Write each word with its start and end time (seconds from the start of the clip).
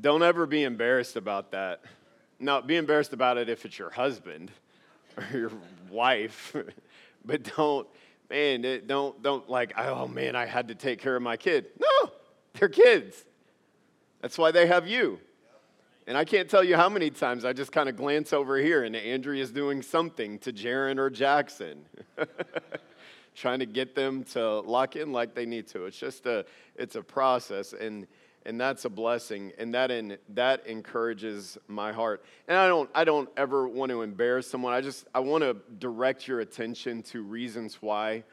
Don't 0.00 0.22
ever 0.22 0.46
be 0.46 0.64
embarrassed 0.64 1.16
about 1.16 1.52
that. 1.52 1.82
No, 2.38 2.60
be 2.60 2.76
embarrassed 2.76 3.12
about 3.12 3.38
it 3.38 3.48
if 3.48 3.64
it's 3.64 3.78
your 3.78 3.90
husband 3.90 4.50
or 5.16 5.38
your 5.38 5.52
wife, 5.90 6.56
but 7.24 7.54
don't, 7.56 7.86
man, 8.30 8.82
don't, 8.86 9.22
don't 9.22 9.48
like, 9.48 9.78
oh 9.78 10.08
man, 10.08 10.34
I 10.34 10.46
had 10.46 10.68
to 10.68 10.74
take 10.74 11.00
care 11.00 11.14
of 11.14 11.22
my 11.22 11.36
kid. 11.36 11.66
No, 11.78 12.10
they're 12.54 12.68
kids. 12.68 13.24
That's 14.20 14.38
why 14.38 14.50
they 14.50 14.66
have 14.66 14.86
you. 14.86 15.20
And 16.06 16.18
I 16.18 16.24
can't 16.24 16.48
tell 16.48 16.64
you 16.64 16.76
how 16.76 16.88
many 16.88 17.10
times 17.10 17.44
I 17.44 17.52
just 17.52 17.70
kind 17.70 17.88
of 17.88 17.96
glance 17.96 18.32
over 18.32 18.56
here 18.56 18.82
and 18.82 18.96
Andrea's 18.96 19.52
doing 19.52 19.82
something 19.82 20.38
to 20.40 20.52
Jaron 20.52 20.98
or 20.98 21.10
Jackson, 21.10 21.84
trying 23.36 23.60
to 23.60 23.66
get 23.66 23.94
them 23.94 24.24
to 24.24 24.60
lock 24.60 24.96
in 24.96 25.12
like 25.12 25.34
they 25.34 25.46
need 25.46 25.68
to. 25.68 25.86
It's 25.86 25.96
just 25.96 26.26
a, 26.26 26.44
it's 26.74 26.96
a 26.96 27.02
process, 27.02 27.72
and 27.72 28.08
and 28.46 28.60
that's 28.60 28.84
a 28.84 28.90
blessing, 28.90 29.52
and 29.58 29.74
that 29.74 29.90
in, 29.90 30.18
that 30.30 30.66
encourages 30.66 31.58
my 31.68 31.92
heart. 31.92 32.24
And 32.48 32.56
I 32.56 32.66
don't 32.66 32.90
I 32.94 33.04
don't 33.04 33.28
ever 33.36 33.68
want 33.68 33.90
to 33.90 34.02
embarrass 34.02 34.48
someone. 34.48 34.72
I 34.72 34.80
just 34.80 35.06
I 35.14 35.20
want 35.20 35.42
to 35.44 35.56
direct 35.78 36.26
your 36.26 36.40
attention 36.40 37.02
to 37.04 37.22
reasons 37.22 37.78
why 37.80 38.24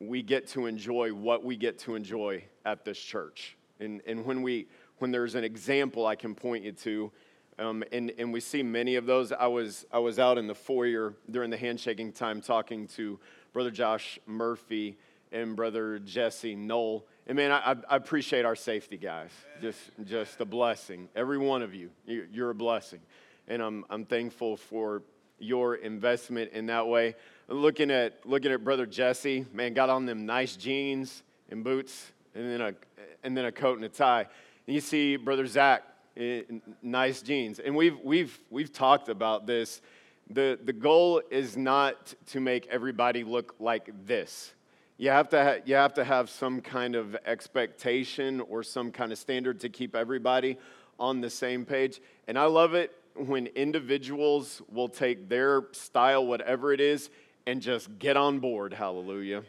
we 0.00 0.22
get 0.22 0.46
to 0.48 0.66
enjoy 0.66 1.12
what 1.12 1.44
we 1.44 1.56
get 1.56 1.78
to 1.80 1.94
enjoy 1.94 2.44
at 2.64 2.84
this 2.84 2.98
church. 2.98 3.56
And, 3.80 4.00
and 4.06 4.24
when, 4.24 4.42
we, 4.42 4.66
when 4.98 5.10
there's 5.10 5.34
an 5.34 5.44
example 5.44 6.06
I 6.06 6.16
can 6.16 6.34
point 6.34 6.64
you 6.64 6.72
to, 6.72 7.12
um, 7.58 7.82
and, 7.90 8.12
and 8.18 8.32
we 8.32 8.38
see 8.40 8.62
many 8.62 8.94
of 8.94 9.06
those. 9.06 9.32
I 9.32 9.48
was, 9.48 9.84
I 9.92 9.98
was 9.98 10.20
out 10.20 10.38
in 10.38 10.46
the 10.46 10.54
foyer 10.54 11.14
during 11.30 11.50
the 11.50 11.56
handshaking 11.56 12.12
time 12.12 12.40
talking 12.40 12.86
to 12.88 13.18
Brother 13.52 13.72
Josh 13.72 14.18
Murphy 14.26 14.96
and 15.32 15.56
Brother 15.56 15.98
Jesse 15.98 16.54
Knoll. 16.54 17.04
And 17.28 17.36
man, 17.36 17.52
I, 17.52 17.76
I 17.88 17.96
appreciate 17.96 18.44
our 18.46 18.56
safety 18.56 18.96
guys. 18.96 19.30
Just, 19.60 19.78
just 20.04 20.40
a 20.40 20.44
blessing. 20.46 21.08
Every 21.14 21.36
one 21.38 21.60
of 21.62 21.74
you, 21.74 21.90
you- 22.06 22.26
you're 22.32 22.50
a 22.50 22.54
blessing. 22.54 23.00
And 23.46 23.62
I'm, 23.62 23.84
I'm 23.90 24.04
thankful 24.06 24.56
for 24.56 25.02
your 25.38 25.74
investment 25.76 26.52
in 26.52 26.66
that 26.66 26.86
way. 26.88 27.14
Looking 27.48 27.90
at 27.90 28.26
looking 28.26 28.50
at 28.52 28.62
brother 28.64 28.84
Jesse, 28.86 29.46
man, 29.52 29.72
got 29.72 29.88
on 29.88 30.04
them 30.04 30.26
nice 30.26 30.56
jeans 30.56 31.22
and 31.50 31.62
boots, 31.64 32.12
and 32.34 32.44
then 32.50 32.60
a 32.60 32.74
and 33.22 33.34
then 33.36 33.46
a 33.46 33.52
coat 33.52 33.76
and 33.76 33.84
a 33.84 33.88
tie. 33.88 34.26
And 34.66 34.74
you 34.74 34.80
see 34.82 35.16
brother 35.16 35.46
Zach, 35.46 35.82
eh, 36.16 36.42
nice 36.82 37.22
jeans, 37.22 37.58
and 37.58 37.74
we've 37.74 37.98
we've 38.04 38.38
we've 38.50 38.70
talked 38.72 39.08
about 39.08 39.46
this. 39.46 39.80
the 40.28 40.58
The 40.62 40.74
goal 40.74 41.22
is 41.30 41.56
not 41.56 42.12
to 42.26 42.40
make 42.40 42.66
everybody 42.66 43.24
look 43.24 43.54
like 43.58 43.88
this. 44.04 44.52
You 45.00 45.10
have 45.10 45.28
to 45.28 45.42
ha- 45.42 45.62
you 45.64 45.76
have 45.76 45.94
to 45.94 46.04
have 46.04 46.28
some 46.28 46.60
kind 46.60 46.96
of 46.96 47.16
expectation 47.24 48.40
or 48.40 48.64
some 48.64 48.90
kind 48.90 49.12
of 49.12 49.18
standard 49.18 49.60
to 49.60 49.68
keep 49.68 49.94
everybody 49.94 50.58
on 50.98 51.20
the 51.20 51.30
same 51.30 51.64
page. 51.64 52.00
And 52.26 52.36
I 52.36 52.46
love 52.46 52.74
it 52.74 52.92
when 53.14 53.46
individuals 53.46 54.60
will 54.68 54.88
take 54.88 55.28
their 55.28 55.62
style, 55.70 56.26
whatever 56.26 56.72
it 56.72 56.80
is, 56.80 57.10
and 57.46 57.62
just 57.62 57.98
get 58.00 58.16
on 58.16 58.40
board. 58.40 58.72
Hallelujah. 58.72 59.44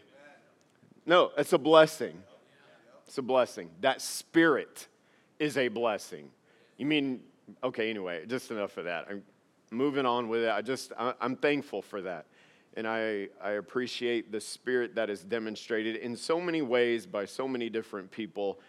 No, 1.07 1.31
it's 1.35 1.53
a 1.53 1.57
blessing. 1.57 2.21
It's 3.07 3.17
a 3.17 3.23
blessing. 3.23 3.71
That 3.81 4.01
spirit 4.01 4.87
is 5.39 5.57
a 5.57 5.67
blessing. 5.67 6.29
You 6.77 6.85
mean, 6.85 7.21
okay, 7.63 7.89
anyway, 7.89 8.23
just 8.27 8.51
enough 8.51 8.77
of 8.77 8.85
that. 8.85 9.07
I'm 9.09 9.23
moving 9.71 10.05
on 10.05 10.29
with 10.29 10.43
it. 10.43 10.51
I 10.51 10.61
just, 10.61 10.91
I'm 10.97 11.35
thankful 11.35 11.81
for 11.81 12.01
that. 12.01 12.27
And 12.75 12.87
I, 12.87 13.27
I 13.43 13.51
appreciate 13.51 14.31
the 14.31 14.39
spirit 14.39 14.95
that 14.95 15.09
is 15.09 15.23
demonstrated 15.23 15.95
in 15.97 16.15
so 16.15 16.39
many 16.39 16.61
ways 16.61 17.05
by 17.05 17.25
so 17.25 17.47
many 17.47 17.69
different 17.69 18.11
people 18.11 18.59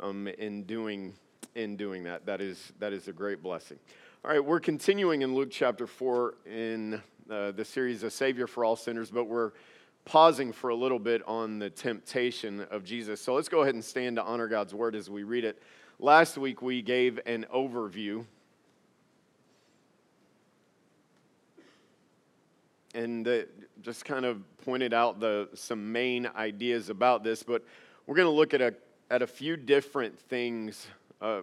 um, 0.00 0.28
in, 0.28 0.64
doing, 0.64 1.14
in 1.54 1.76
doing 1.76 2.04
that. 2.04 2.26
That 2.26 2.40
is, 2.40 2.72
that 2.78 2.92
is 2.92 3.08
a 3.08 3.12
great 3.12 3.42
blessing. 3.42 3.78
All 4.24 4.30
right, 4.30 4.44
we're 4.44 4.60
continuing 4.60 5.22
in 5.22 5.34
Luke 5.34 5.50
chapter 5.50 5.86
4 5.86 6.34
in 6.46 7.02
uh, 7.30 7.52
the 7.52 7.64
series 7.64 8.02
A 8.02 8.10
Savior 8.10 8.46
for 8.46 8.64
All 8.64 8.76
Sinners, 8.76 9.10
but 9.10 9.24
we're 9.24 9.52
pausing 10.04 10.52
for 10.52 10.70
a 10.70 10.74
little 10.74 10.98
bit 10.98 11.20
on 11.26 11.58
the 11.58 11.68
temptation 11.68 12.66
of 12.70 12.84
Jesus. 12.84 13.20
So 13.20 13.34
let's 13.34 13.48
go 13.48 13.62
ahead 13.62 13.74
and 13.74 13.84
stand 13.84 14.16
to 14.16 14.22
honor 14.22 14.46
God's 14.48 14.74
word 14.74 14.94
as 14.94 15.10
we 15.10 15.24
read 15.24 15.44
it. 15.44 15.60
Last 15.98 16.38
week 16.38 16.62
we 16.62 16.82
gave 16.82 17.18
an 17.26 17.46
overview. 17.52 18.24
And 22.96 23.28
uh, 23.28 23.42
just 23.82 24.06
kind 24.06 24.24
of 24.24 24.42
pointed 24.64 24.94
out 24.94 25.20
the, 25.20 25.50
some 25.52 25.92
main 25.92 26.26
ideas 26.34 26.88
about 26.88 27.22
this, 27.22 27.42
but 27.42 27.62
we're 28.06 28.16
going 28.16 28.26
to 28.26 28.32
look 28.32 28.54
at 28.54 28.62
a, 28.62 28.74
at 29.10 29.20
a 29.20 29.26
few 29.26 29.54
different 29.54 30.18
things 30.18 30.86
uh, 31.20 31.42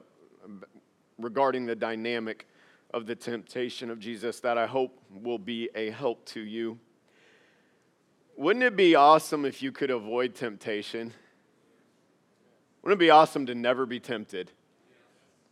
regarding 1.20 1.68
the 1.68 1.76
dynamic 1.76 2.48
of 2.92 3.06
the 3.06 3.16
temptation 3.16 3.92
of 3.92 4.00
Jesus 4.00 4.40
that 4.40 4.58
I 4.58 4.66
hope 4.66 5.00
will 5.22 5.38
be 5.38 5.70
a 5.76 5.92
help 5.92 6.26
to 6.30 6.40
you. 6.40 6.80
Wouldn't 8.36 8.66
it 8.66 8.76
be 8.76 8.96
awesome 8.96 9.46
if 9.46 9.62
you 9.62 9.72
could 9.72 9.92
avoid 9.92 10.34
temptation? 10.34 11.14
Wouldn't 12.82 13.00
it 13.00 13.06
be 13.06 13.12
awesome 13.12 13.46
to 13.46 13.54
never 13.54 13.86
be 13.86 14.00
tempted? 14.00 14.50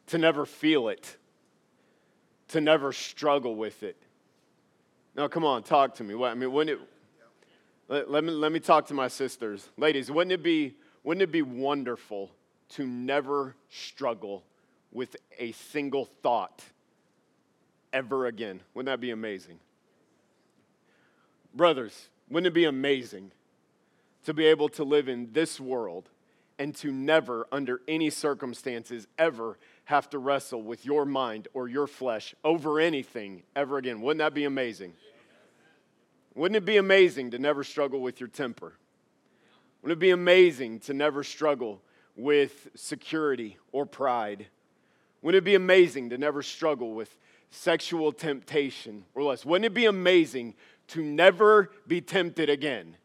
To 0.07 0.18
never 0.18 0.47
feel 0.47 0.89
it? 0.89 1.18
To 2.47 2.59
never 2.59 2.91
struggle 2.91 3.56
with 3.56 3.83
it? 3.83 4.01
No, 5.16 5.28
come 5.28 5.44
on, 5.44 5.64
talk 5.64 5.96
to 5.96 6.04
me. 6.04 6.16
What, 6.16 6.32
I 6.32 6.34
mean, 6.36 6.52
wouldn't 6.52 6.80
it, 6.80 6.88
let, 7.88 8.10
let, 8.10 8.24
me, 8.24 8.32
let 8.32 8.52
me 8.52 8.60
talk 8.60 8.88
to 8.88 8.94
my 8.94 9.08
sisters. 9.08 9.70
Ladies, 9.78 10.10
wouldn't 10.10 10.32
it, 10.32 10.44
be, 10.44 10.76
wouldn't 11.04 11.22
it 11.22 11.32
be 11.32 11.42
wonderful 11.42 12.32
to 12.70 12.88
never 12.88 13.56
struggle 13.70 14.44
with 14.92 15.16
a 15.38 15.52
single 15.52 16.06
thought 16.24 16.64
ever 17.92 18.28
again? 18.28 18.62
Wouldn't 18.74 18.88
that 18.88 19.02
be 19.02 19.12
amazing? 19.12 19.60
Brothers, 21.54 22.08
wouldn't 22.30 22.48
it 22.48 22.54
be 22.54 22.66
amazing 22.66 23.32
to 24.24 24.34
be 24.34 24.46
able 24.46 24.70
to 24.70 24.86
live 24.86 25.10
in 25.10 25.34
this 25.34 25.60
world 25.60 26.10
and 26.58 26.74
to 26.76 26.92
never, 26.92 27.48
under 27.52 27.82
any 27.88 28.10
circumstances, 28.10 29.08
ever 29.18 29.58
have 29.86 30.09
to 30.12 30.19
wrestle 30.19 30.62
with 30.62 30.86
your 30.86 31.06
mind 31.06 31.47
or 31.53 31.68
your 31.68 31.88
flesh 31.88 32.34
over 32.44 32.80
anything 32.80 33.44
ever 33.56 33.78
again? 33.78 34.02
Wouldn't 34.02 34.19
that 34.19 34.34
be 34.34 34.46
amazing? 34.46 34.94
Wouldn't 36.36 36.56
it 36.56 36.66
be 36.66 36.78
amazing 36.78 37.31
to 37.31 37.40
never 37.40 37.64
struggle 37.64 38.02
with 38.02 38.19
your 38.19 38.30
temper? 38.30 38.74
Wouldn't 39.81 39.97
it 39.97 40.00
be 40.00 40.12
amazing 40.12 40.80
to 40.81 40.94
never 40.94 41.24
struggle 41.24 41.81
with 42.16 42.69
security 42.75 43.58
or 43.72 43.86
pride? 43.86 44.47
Wouldn't 45.22 45.42
it 45.42 45.46
be 45.46 45.56
amazing 45.56 46.09
to 46.12 46.18
never 46.18 46.42
struggle 46.42 46.94
with 46.94 47.18
sexual 47.50 48.12
temptation 48.12 49.06
or 49.13 49.24
less? 49.24 49.46
Wouldn't 49.46 49.66
it 49.66 49.74
be 49.74 49.86
amazing 49.86 50.56
to 50.90 51.03
never 51.03 51.72
be 51.88 52.02
tempted 52.02 52.50
again? 52.50 52.96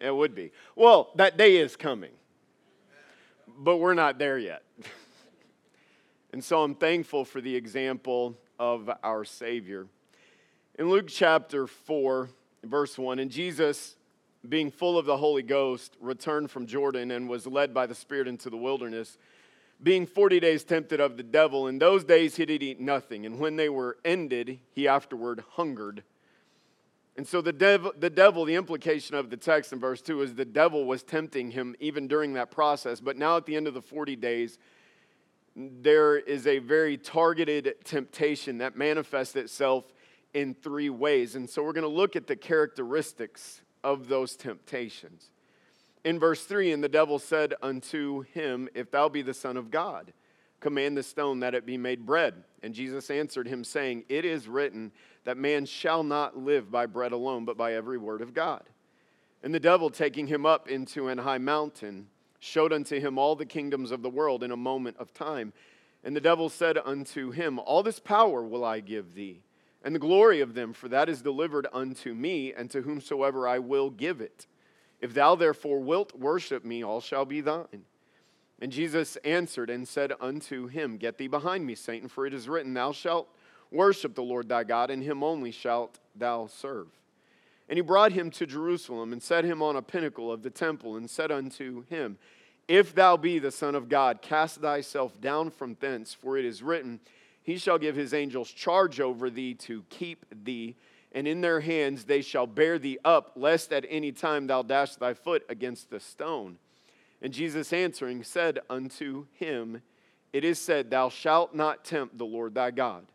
It 0.00 0.14
would 0.14 0.34
be. 0.34 0.50
Well, 0.74 1.10
that 1.16 1.36
day 1.36 1.56
is 1.56 1.76
coming, 1.76 2.12
but 3.58 3.76
we're 3.76 3.94
not 3.94 4.18
there 4.18 4.38
yet. 4.38 4.62
and 6.32 6.42
so 6.42 6.62
I'm 6.62 6.74
thankful 6.74 7.24
for 7.24 7.40
the 7.40 7.54
example 7.54 8.36
of 8.58 8.90
our 9.02 9.24
Savior. 9.24 9.86
In 10.78 10.88
Luke 10.90 11.08
chapter 11.08 11.66
4, 11.66 12.30
verse 12.64 12.98
1, 12.98 13.18
and 13.18 13.30
Jesus, 13.30 13.96
being 14.48 14.70
full 14.70 14.98
of 14.98 15.06
the 15.06 15.16
Holy 15.16 15.42
Ghost, 15.42 15.96
returned 16.00 16.50
from 16.50 16.66
Jordan 16.66 17.10
and 17.10 17.28
was 17.28 17.46
led 17.46 17.74
by 17.74 17.86
the 17.86 17.94
Spirit 17.94 18.28
into 18.28 18.50
the 18.50 18.56
wilderness 18.56 19.18
being 19.82 20.06
40 20.06 20.40
days 20.40 20.64
tempted 20.64 21.00
of 21.00 21.16
the 21.16 21.22
devil. 21.22 21.66
In 21.66 21.78
those 21.78 22.04
days 22.04 22.36
he 22.36 22.44
did 22.44 22.62
eat 22.62 22.80
nothing, 22.80 23.26
and 23.26 23.38
when 23.38 23.56
they 23.56 23.68
were 23.68 23.96
ended, 24.04 24.58
he 24.72 24.86
afterward 24.86 25.42
hungered. 25.50 26.02
And 27.16 27.26
so 27.26 27.40
the 27.40 27.52
devil, 27.52 27.92
the 27.98 28.10
devil, 28.10 28.44
the 28.44 28.54
implication 28.54 29.14
of 29.14 29.30
the 29.30 29.36
text 29.36 29.72
in 29.72 29.80
verse 29.80 30.00
2 30.00 30.22
is 30.22 30.34
the 30.34 30.44
devil 30.44 30.84
was 30.84 31.02
tempting 31.02 31.50
him 31.50 31.74
even 31.80 32.08
during 32.08 32.34
that 32.34 32.50
process. 32.50 33.00
But 33.00 33.16
now 33.16 33.36
at 33.36 33.46
the 33.46 33.56
end 33.56 33.66
of 33.66 33.74
the 33.74 33.82
40 33.82 34.16
days, 34.16 34.58
there 35.56 36.16
is 36.16 36.46
a 36.46 36.58
very 36.58 36.96
targeted 36.96 37.74
temptation 37.84 38.58
that 38.58 38.76
manifests 38.76 39.36
itself 39.36 39.84
in 40.32 40.54
three 40.54 40.90
ways. 40.90 41.34
And 41.34 41.48
so 41.48 41.62
we're 41.62 41.72
going 41.72 41.82
to 41.82 41.88
look 41.88 42.16
at 42.16 42.26
the 42.26 42.36
characteristics 42.36 43.62
of 43.82 44.08
those 44.08 44.36
temptations. 44.36 45.30
In 46.04 46.18
verse 46.18 46.44
3, 46.44 46.72
and 46.72 46.82
the 46.82 46.88
devil 46.88 47.18
said 47.18 47.54
unto 47.62 48.22
him, 48.32 48.68
If 48.74 48.90
thou 48.90 49.08
be 49.08 49.22
the 49.22 49.34
Son 49.34 49.56
of 49.56 49.70
God, 49.70 50.12
command 50.60 50.96
the 50.96 51.02
stone 51.02 51.40
that 51.40 51.54
it 51.54 51.66
be 51.66 51.76
made 51.76 52.06
bread. 52.06 52.44
And 52.62 52.74
Jesus 52.74 53.10
answered 53.10 53.46
him, 53.46 53.64
saying, 53.64 54.04
It 54.08 54.24
is 54.24 54.48
written 54.48 54.92
that 55.24 55.36
man 55.36 55.66
shall 55.66 56.02
not 56.02 56.38
live 56.38 56.70
by 56.70 56.86
bread 56.86 57.12
alone, 57.12 57.44
but 57.44 57.56
by 57.56 57.74
every 57.74 57.98
word 57.98 58.22
of 58.22 58.32
God. 58.32 58.62
And 59.42 59.54
the 59.54 59.60
devil, 59.60 59.90
taking 59.90 60.26
him 60.26 60.46
up 60.46 60.68
into 60.68 61.08
an 61.08 61.18
high 61.18 61.38
mountain, 61.38 62.08
showed 62.40 62.72
unto 62.72 62.98
him 62.98 63.18
all 63.18 63.36
the 63.36 63.46
kingdoms 63.46 63.92
of 63.92 64.02
the 64.02 64.10
world 64.10 64.42
in 64.42 64.50
a 64.50 64.56
moment 64.56 64.96
of 64.98 65.14
time. 65.14 65.52
And 66.02 66.16
the 66.16 66.20
devil 66.20 66.48
said 66.48 66.78
unto 66.78 67.30
him, 67.30 67.58
All 67.58 67.82
this 67.82 68.00
power 68.00 68.42
will 68.42 68.64
I 68.64 68.80
give 68.80 69.14
thee, 69.14 69.42
and 69.84 69.94
the 69.94 70.00
glory 70.00 70.40
of 70.40 70.54
them, 70.54 70.72
for 70.72 70.88
that 70.88 71.08
is 71.08 71.22
delivered 71.22 71.66
unto 71.72 72.14
me, 72.14 72.52
and 72.52 72.70
to 72.70 72.80
whomsoever 72.80 73.46
I 73.46 73.58
will 73.58 73.90
give 73.90 74.20
it. 74.20 74.46
If 75.00 75.14
thou 75.14 75.34
therefore 75.34 75.80
wilt 75.80 76.18
worship 76.18 76.64
me, 76.64 76.82
all 76.82 77.00
shall 77.00 77.24
be 77.24 77.40
thine. 77.40 77.84
And 78.60 78.72
Jesus 78.72 79.16
answered 79.24 79.70
and 79.70 79.86
said 79.86 80.12
unto 80.20 80.66
him, 80.66 80.96
Get 80.96 81.18
thee 81.18 81.28
behind 81.28 81.66
me, 81.66 81.74
Satan, 81.74 82.08
for 82.08 82.26
it 82.26 82.34
is 82.34 82.48
written, 82.48 82.74
Thou 82.74 82.92
shalt 82.92 83.28
worship 83.70 84.14
the 84.14 84.22
Lord 84.22 84.48
thy 84.48 84.64
God, 84.64 84.90
and 84.90 85.02
him 85.02 85.22
only 85.22 85.50
shalt 85.50 85.98
thou 86.14 86.46
serve. 86.46 86.88
And 87.70 87.76
he 87.76 87.82
brought 87.82 88.10
him 88.10 88.30
to 88.32 88.46
Jerusalem 88.46 89.12
and 89.12 89.22
set 89.22 89.44
him 89.44 89.62
on 89.62 89.76
a 89.76 89.82
pinnacle 89.82 90.32
of 90.32 90.42
the 90.42 90.50
temple 90.50 90.96
and 90.96 91.08
said 91.08 91.30
unto 91.30 91.84
him, 91.84 92.18
If 92.66 92.92
thou 92.96 93.16
be 93.16 93.38
the 93.38 93.52
Son 93.52 93.76
of 93.76 93.88
God, 93.88 94.20
cast 94.22 94.60
thyself 94.60 95.20
down 95.20 95.50
from 95.50 95.76
thence, 95.78 96.12
for 96.12 96.36
it 96.36 96.44
is 96.44 96.64
written, 96.64 96.98
He 97.44 97.58
shall 97.58 97.78
give 97.78 97.94
his 97.94 98.12
angels 98.12 98.50
charge 98.50 98.98
over 98.98 99.30
thee 99.30 99.54
to 99.54 99.84
keep 99.88 100.26
thee, 100.44 100.74
and 101.12 101.28
in 101.28 101.42
their 101.42 101.60
hands 101.60 102.06
they 102.06 102.22
shall 102.22 102.48
bear 102.48 102.76
thee 102.76 102.98
up, 103.04 103.34
lest 103.36 103.72
at 103.72 103.86
any 103.88 104.10
time 104.10 104.48
thou 104.48 104.62
dash 104.62 104.96
thy 104.96 105.14
foot 105.14 105.44
against 105.48 105.90
the 105.90 106.00
stone. 106.00 106.58
And 107.22 107.32
Jesus 107.32 107.72
answering 107.72 108.24
said 108.24 108.58
unto 108.68 109.26
him, 109.38 109.80
It 110.32 110.42
is 110.42 110.58
said, 110.58 110.90
Thou 110.90 111.08
shalt 111.08 111.54
not 111.54 111.84
tempt 111.84 112.18
the 112.18 112.26
Lord 112.26 112.56
thy 112.56 112.72
God. 112.72 113.06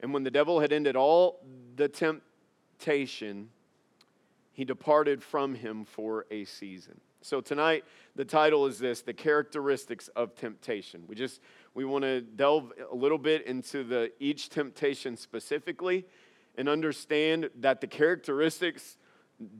And 0.00 0.14
when 0.14 0.24
the 0.24 0.30
devil 0.30 0.60
had 0.60 0.72
ended 0.72 0.96
all 0.96 1.44
the 1.76 1.88
temptation, 1.88 3.50
he 4.60 4.64
departed 4.66 5.22
from 5.22 5.54
him 5.54 5.86
for 5.86 6.26
a 6.30 6.44
season. 6.44 7.00
So 7.22 7.40
tonight, 7.40 7.82
the 8.14 8.26
title 8.26 8.66
is 8.66 8.78
this 8.78 9.00
The 9.00 9.14
Characteristics 9.14 10.08
of 10.08 10.34
Temptation. 10.34 11.04
We 11.06 11.14
just 11.14 11.40
we 11.72 11.86
want 11.86 12.04
to 12.04 12.20
delve 12.20 12.70
a 12.92 12.94
little 12.94 13.16
bit 13.16 13.46
into 13.46 13.84
the 13.84 14.12
each 14.20 14.50
temptation 14.50 15.16
specifically 15.16 16.04
and 16.58 16.68
understand 16.68 17.48
that 17.60 17.80
the 17.80 17.86
characteristics 17.86 18.98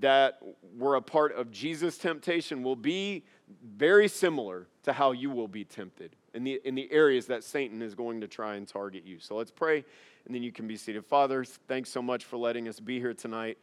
that 0.00 0.38
were 0.76 0.96
a 0.96 1.00
part 1.00 1.34
of 1.34 1.50
Jesus' 1.50 1.96
temptation 1.96 2.62
will 2.62 2.76
be 2.76 3.24
very 3.64 4.06
similar 4.06 4.66
to 4.82 4.92
how 4.92 5.12
you 5.12 5.30
will 5.30 5.48
be 5.48 5.64
tempted 5.64 6.14
in 6.34 6.44
the, 6.44 6.60
in 6.66 6.74
the 6.74 6.92
areas 6.92 7.26
that 7.28 7.42
Satan 7.42 7.80
is 7.80 7.94
going 7.94 8.20
to 8.20 8.28
try 8.28 8.56
and 8.56 8.68
target 8.68 9.06
you. 9.06 9.18
So 9.18 9.34
let's 9.34 9.50
pray, 9.50 9.82
and 10.26 10.34
then 10.34 10.42
you 10.42 10.52
can 10.52 10.66
be 10.66 10.76
seated. 10.76 11.06
Father, 11.06 11.42
thanks 11.68 11.88
so 11.88 12.02
much 12.02 12.26
for 12.26 12.36
letting 12.36 12.68
us 12.68 12.78
be 12.78 12.98
here 13.00 13.14
tonight. 13.14 13.56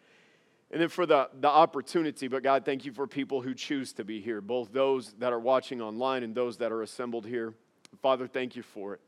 And 0.71 0.81
then 0.81 0.89
for 0.89 1.05
the, 1.05 1.29
the 1.39 1.47
opportunity, 1.47 2.27
but 2.27 2.43
God, 2.43 2.65
thank 2.65 2.83
you 2.83 2.91
for 2.91 3.07
people 3.07 3.41
who 3.41 3.53
choose 3.53 3.93
to 3.93 4.03
be 4.03 4.19
here, 4.19 4.41
both 4.41 4.73
those 4.73 5.13
that 5.19 5.31
are 5.31 5.39
watching 5.39 5.81
online 5.81 6.23
and 6.23 6.35
those 6.35 6.57
that 6.57 6.71
are 6.71 6.81
assembled 6.81 7.25
here. 7.25 7.53
Father, 8.01 8.27
thank 8.27 8.55
you 8.55 8.63
for 8.63 8.95
it. 8.95 9.01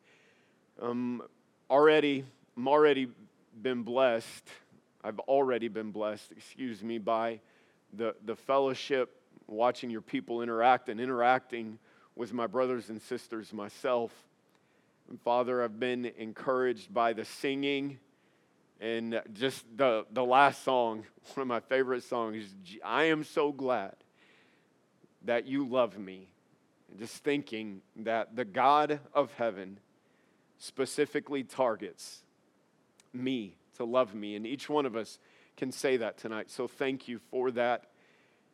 Um, 0.82 1.22
already, 1.70 2.24
I'm 2.56 2.68
already 2.68 3.10
been 3.62 3.84
blessed. 3.84 4.48
I've 5.04 5.20
already 5.20 5.68
been 5.68 5.92
blessed, 5.92 6.32
excuse 6.32 6.82
me, 6.82 6.98
by 6.98 7.42
the, 7.94 8.16
the 8.26 8.36
fellowship 8.36 9.16
watching 9.48 9.90
your 9.90 10.02
people 10.02 10.42
interact 10.42 10.88
and 10.88 11.00
interacting 11.00 11.78
with 12.16 12.34
my 12.34 12.48
brothers 12.48 12.90
and 12.90 13.02
sisters 13.02 13.52
myself. 13.52 14.14
And 15.10 15.20
Father, 15.22 15.62
I've 15.64 15.80
been 15.80 16.06
encouraged 16.18 16.94
by 16.94 17.14
the 17.14 17.26
singing 17.26 18.00
and 18.80 19.22
just 19.34 19.66
the, 19.76 20.06
the 20.12 20.24
last 20.24 20.64
song, 20.64 21.06
one 21.34 21.42
of 21.42 21.48
my 21.48 21.60
favorite 21.60 22.04
songs, 22.04 22.46
I 22.84 23.06
am 23.06 23.24
so 23.24 23.52
glad 23.52 23.96
that 25.26 25.46
you 25.46 25.68
love 25.68 25.98
me. 25.98 26.30
And 26.90 27.00
just 27.00 27.24
thinking 27.24 27.82
that 27.98 28.36
the 28.36 28.46
God 28.46 29.00
of 29.14 29.34
heaven 29.34 29.80
specifically 30.58 31.44
targets 31.44 32.24
me 33.14 33.56
to 33.78 33.84
love 33.84 34.16
me. 34.16 34.36
And 34.36 34.46
each 34.46 34.70
one 34.70 34.86
of 34.86 34.96
us 34.96 35.20
can 35.58 35.72
say 35.72 35.98
that 35.98 36.18
tonight. 36.18 36.50
So 36.50 36.68
thank 36.68 37.08
you 37.08 37.20
for 37.32 37.52
that. 37.52 37.86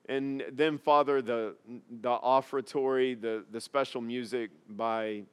And 0.08 0.44
then, 0.52 0.78
Father, 0.78 1.22
the, 1.22 1.56
the 1.90 2.10
offertory, 2.10 3.16
the, 3.16 3.44
the 3.52 3.62
special 3.62 4.02
music 4.02 4.52
by 4.70 5.24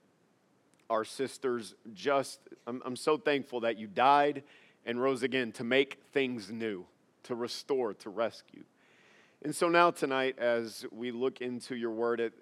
our 0.88 1.04
sisters, 1.04 1.74
just, 1.94 2.40
I'm, 2.66 2.82
I'm 2.84 2.96
so 2.96 3.16
thankful 3.16 3.60
that 3.60 3.78
you 3.78 3.86
died 3.86 4.44
and 4.84 5.00
rose 5.00 5.22
again 5.22 5.52
to 5.52 5.64
make 5.64 6.00
things 6.12 6.50
new, 6.50 6.86
to 7.24 7.34
restore, 7.34 7.94
to 7.94 8.10
rescue. 8.10 8.64
And 9.42 9.54
so 9.54 9.68
now, 9.68 9.90
tonight, 9.90 10.38
as 10.38 10.86
we 10.92 11.10
look 11.10 11.40
into 11.40 11.74
your 11.74 11.90
word, 11.90 12.20
at 12.20 12.32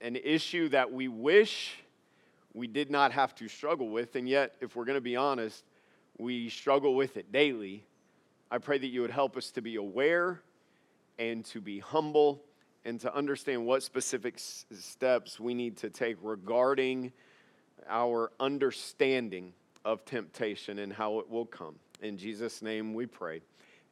an 0.00 0.16
issue 0.16 0.68
that 0.70 0.92
we 0.92 1.08
wish 1.08 1.76
we 2.52 2.66
did 2.66 2.90
not 2.90 3.12
have 3.12 3.34
to 3.36 3.48
struggle 3.48 3.88
with, 3.88 4.16
and 4.16 4.28
yet, 4.28 4.54
if 4.60 4.74
we're 4.74 4.84
going 4.84 4.96
to 4.96 5.00
be 5.00 5.16
honest, 5.16 5.64
we 6.18 6.48
struggle 6.48 6.94
with 6.94 7.16
it 7.16 7.30
daily. 7.30 7.84
I 8.50 8.58
pray 8.58 8.78
that 8.78 8.88
you 8.88 9.02
would 9.02 9.10
help 9.10 9.36
us 9.36 9.50
to 9.52 9.62
be 9.62 9.76
aware 9.76 10.40
and 11.18 11.44
to 11.46 11.60
be 11.60 11.78
humble 11.78 12.42
and 12.84 12.98
to 13.00 13.14
understand 13.14 13.64
what 13.64 13.82
specific 13.82 14.34
s- 14.34 14.64
steps 14.72 15.38
we 15.38 15.54
need 15.54 15.76
to 15.78 15.90
take 15.90 16.16
regarding 16.22 17.12
our 17.88 18.32
understanding 18.40 19.52
of 19.84 20.04
temptation 20.04 20.78
and 20.78 20.92
how 20.92 21.18
it 21.18 21.28
will 21.28 21.46
come. 21.46 21.76
In 22.02 22.16
Jesus' 22.16 22.62
name 22.62 22.94
we 22.94 23.06
pray. 23.06 23.40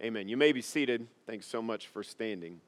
Amen. 0.03 0.29
You 0.29 0.37
may 0.37 0.53
be 0.53 0.63
seated. 0.63 1.07
Thanks 1.27 1.47
so 1.47 1.61
much 1.61 1.89
for 1.89 2.03
standing. 2.03 2.61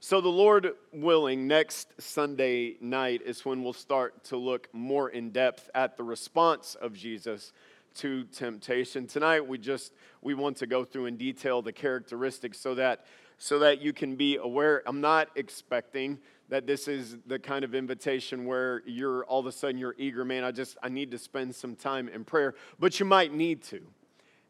So, 0.00 0.20
the 0.20 0.28
Lord 0.28 0.74
willing, 0.92 1.48
next 1.48 2.00
Sunday 2.00 2.76
night 2.80 3.20
is 3.24 3.44
when 3.44 3.64
we'll 3.64 3.72
start 3.72 4.22
to 4.24 4.36
look 4.36 4.68
more 4.72 5.08
in 5.08 5.30
depth 5.30 5.68
at 5.74 5.96
the 5.96 6.04
response 6.04 6.76
of 6.76 6.94
Jesus 6.94 7.52
to 7.96 8.24
temptation. 8.24 9.08
Tonight 9.08 9.48
we 9.48 9.58
just 9.58 9.92
we 10.22 10.34
want 10.34 10.56
to 10.58 10.66
go 10.66 10.84
through 10.84 11.06
in 11.06 11.16
detail 11.16 11.62
the 11.62 11.72
characteristics 11.72 12.60
so 12.60 12.76
that 12.76 13.06
so 13.38 13.58
that 13.58 13.80
you 13.80 13.92
can 13.92 14.14
be 14.14 14.36
aware. 14.36 14.82
I'm 14.86 15.00
not 15.00 15.30
expecting 15.34 16.18
that 16.48 16.66
this 16.66 16.88
is 16.88 17.16
the 17.26 17.38
kind 17.38 17.64
of 17.64 17.74
invitation 17.74 18.46
where 18.46 18.82
you're 18.86 19.24
all 19.24 19.40
of 19.40 19.46
a 19.46 19.52
sudden 19.52 19.78
you're 19.78 19.94
eager, 19.98 20.24
man, 20.24 20.44
I 20.44 20.50
just 20.50 20.76
I 20.82 20.88
need 20.88 21.10
to 21.10 21.18
spend 21.18 21.54
some 21.54 21.76
time 21.76 22.08
in 22.08 22.24
prayer, 22.24 22.54
but 22.78 22.98
you 22.98 23.06
might 23.06 23.32
need 23.32 23.62
to. 23.64 23.80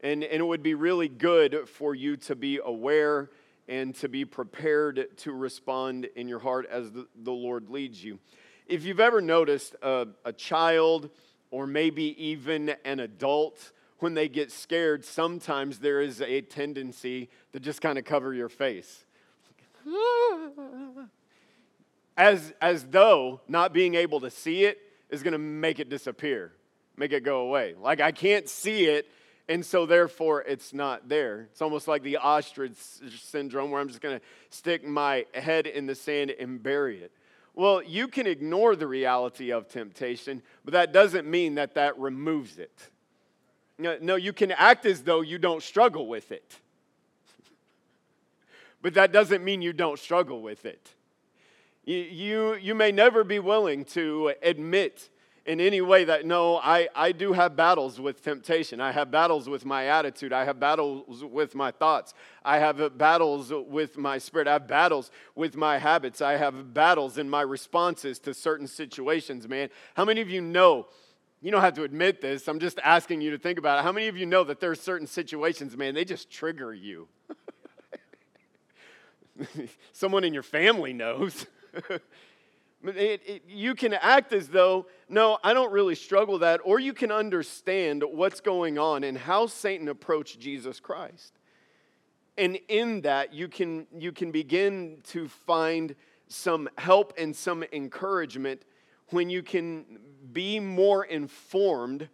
And 0.01 0.23
and 0.23 0.41
it 0.41 0.47
would 0.47 0.63
be 0.63 0.75
really 0.75 1.09
good 1.09 1.69
for 1.69 1.95
you 1.95 2.17
to 2.19 2.37
be 2.37 2.61
aware 2.65 3.31
and 3.69 3.95
to 3.97 4.09
be 4.09 4.25
prepared 4.25 5.09
to 5.19 5.33
respond 5.33 6.09
in 6.17 6.27
your 6.27 6.39
heart 6.39 6.67
as 6.71 6.91
the, 6.91 7.07
the 7.23 7.33
Lord 7.33 7.69
leads 7.69 8.03
you. 8.03 8.19
If 8.67 8.85
you've 8.85 9.01
ever 9.01 9.21
noticed 9.21 9.77
a, 9.83 10.09
a 10.25 10.33
child 10.33 11.11
or 11.51 11.67
maybe 11.67 12.23
even 12.23 12.75
an 12.85 13.01
adult, 13.01 13.73
when 13.99 14.15
they 14.15 14.29
get 14.29 14.53
scared, 14.53 15.05
sometimes 15.05 15.81
there 15.81 16.01
is 16.01 16.21
a 16.21 16.41
tendency 16.41 17.29
to 17.53 17.61
just 17.61 17.81
kind 17.81 17.99
of 17.99 18.05
cover 18.05 18.33
your 18.33 18.49
face. 18.49 19.05
As, 22.19 22.53
as 22.61 22.85
though 22.85 23.41
not 23.47 23.73
being 23.73 23.95
able 23.95 24.21
to 24.21 24.31
see 24.31 24.65
it 24.65 24.79
is 25.09 25.23
going 25.23 25.33
to 25.33 25.39
make 25.39 25.79
it 25.79 25.89
disappear, 25.89 26.53
make 26.97 27.13
it 27.13 27.23
go 27.23 27.43
away. 27.43 27.77
Like 27.81 28.01
I 28.01 28.11
can't 28.11 28.49
see 28.49 28.87
it, 28.87 29.07
and 29.49 29.65
so 29.65 29.87
therefore 29.87 30.43
it's 30.43 30.75
not 30.75 31.09
there. 31.09 31.49
It's 31.53 31.63
almost 31.63 31.87
like 31.87 32.03
the 32.03 32.17
ostrich 32.17 32.77
syndrome 33.21 33.71
where 33.71 33.81
I'm 33.81 33.87
just 33.87 34.01
going 34.01 34.19
to 34.19 34.25
stick 34.51 34.85
my 34.85 35.27
head 35.33 35.69
in 35.69 35.87
the 35.87 35.95
sand 35.95 36.33
and 36.33 36.61
bury 36.61 36.99
it. 36.99 37.13
Well, 37.55 37.83
you 37.83 38.09
can 38.09 38.27
ignore 38.27 38.75
the 38.75 38.89
reality 38.89 39.53
of 39.53 39.69
temptation, 39.69 40.43
but 40.65 40.73
that 40.73 40.93
doesn't 40.93 41.27
mean 41.27 41.55
that 41.55 41.75
that 41.75 41.97
removes 42.01 42.59
it. 42.59 42.91
No, 43.79 44.17
you 44.17 44.33
can 44.33 44.51
act 44.51 44.87
as 44.87 45.03
though 45.03 45.21
you 45.21 45.39
don't 45.39 45.63
struggle 45.63 46.09
with 46.09 46.33
it. 46.33 46.57
but 48.83 48.95
that 48.95 49.13
doesn't 49.13 49.45
mean 49.45 49.63
you 49.63 49.73
don't 49.73 50.01
struggle 50.01 50.43
with 50.43 50.67
it. 50.67 50.95
You, 51.89 52.55
you, 52.57 52.75
may 52.75 52.93
never 52.93 53.25
be 53.25 53.39
willing 53.39 53.87
to 53.87 54.35
admit 54.43 55.09
in 55.47 55.59
any 55.59 55.81
way 55.81 56.05
that 56.05 56.27
no, 56.27 56.59
I, 56.59 56.89
I 56.95 57.13
do 57.13 57.33
have 57.33 57.57
battles 57.57 57.99
with 57.99 58.23
temptation. 58.23 58.79
I 58.79 58.93
have 58.93 59.11
battles 59.11 59.49
with 59.49 59.65
my 59.65 59.87
attitude. 59.87 60.31
I 60.31 60.45
have 60.45 60.61
battles 60.61 61.25
with 61.25 61.55
my 61.55 61.71
thoughts. 61.71 62.13
I 62.45 62.59
have 62.59 62.99
battles 62.99 63.51
with 63.51 63.97
my 63.97 64.19
spirit. 64.19 64.47
I 64.47 64.53
have 64.53 64.67
battles 64.67 65.11
with 65.35 65.57
my 65.57 65.79
habits. 65.79 66.21
I 66.21 66.33
have 66.33 66.75
battles 66.75 67.17
in 67.17 67.31
my 67.31 67.41
responses 67.41 68.19
to 68.19 68.35
certain 68.35 68.67
situations, 68.67 69.49
man. 69.49 69.71
How 69.95 70.05
many 70.05 70.21
of 70.21 70.29
you 70.29 70.43
know? 70.43 70.89
You 71.41 71.51
don't 71.51 71.63
have 71.63 71.75
to 71.77 71.85
admit 71.85 72.21
this. 72.21 72.49
I'm 72.49 72.59
just 72.59 72.79
asking 72.85 73.23
you 73.23 73.31
to 73.31 73.39
think 73.39 73.59
about 73.59 73.79
it. 73.79 73.83
How 73.85 73.93
many 73.93 74.09
of 74.09 74.17
you 74.19 74.27
know 74.27 74.45
that 74.45 74.61
there 74.61 74.71
are 74.71 74.75
certain 74.75 75.07
situations, 75.07 75.75
man, 75.75 75.95
they 75.95 76.05
just 76.05 76.31
trigger 76.31 76.75
you? 76.75 77.09
Someone 79.95 80.25
in 80.25 80.35
your 80.35 80.43
family 80.43 80.93
knows. 80.93 81.47
It, 82.85 83.23
it, 83.27 83.43
you 83.49 83.75
can 83.75 83.93
act 83.93 84.33
as 84.33 84.49
though, 84.49 84.87
no, 85.09 85.39
I 85.43 85.53
don't 85.53 85.73
really 85.73 85.97
struggle 85.97 86.39
that, 86.39 86.61
or 86.63 86.79
you 86.79 86.93
can 86.93 87.11
understand 87.11 88.05
what's 88.07 88.41
going 88.41 88.79
on 88.79 89.03
and 89.03 89.19
how 89.19 89.47
Satan 89.47 89.89
approached 89.89 90.39
Jesus 90.39 90.79
Christ. 90.79 91.33
And 92.37 92.57
in 92.69 93.01
that, 93.01 93.35
you 93.35 93.49
can, 93.49 93.89
you 93.99 94.13
can 94.13 94.31
begin 94.31 94.99
to 95.09 95.27
find 95.27 95.97
some 96.29 96.69
help 96.79 97.15
and 97.19 97.35
some 97.35 97.65
encouragement 97.73 98.63
when 99.09 99.29
you 99.29 99.43
can 99.43 99.99
be 100.33 100.61
more 100.61 101.05
informed 101.05 102.09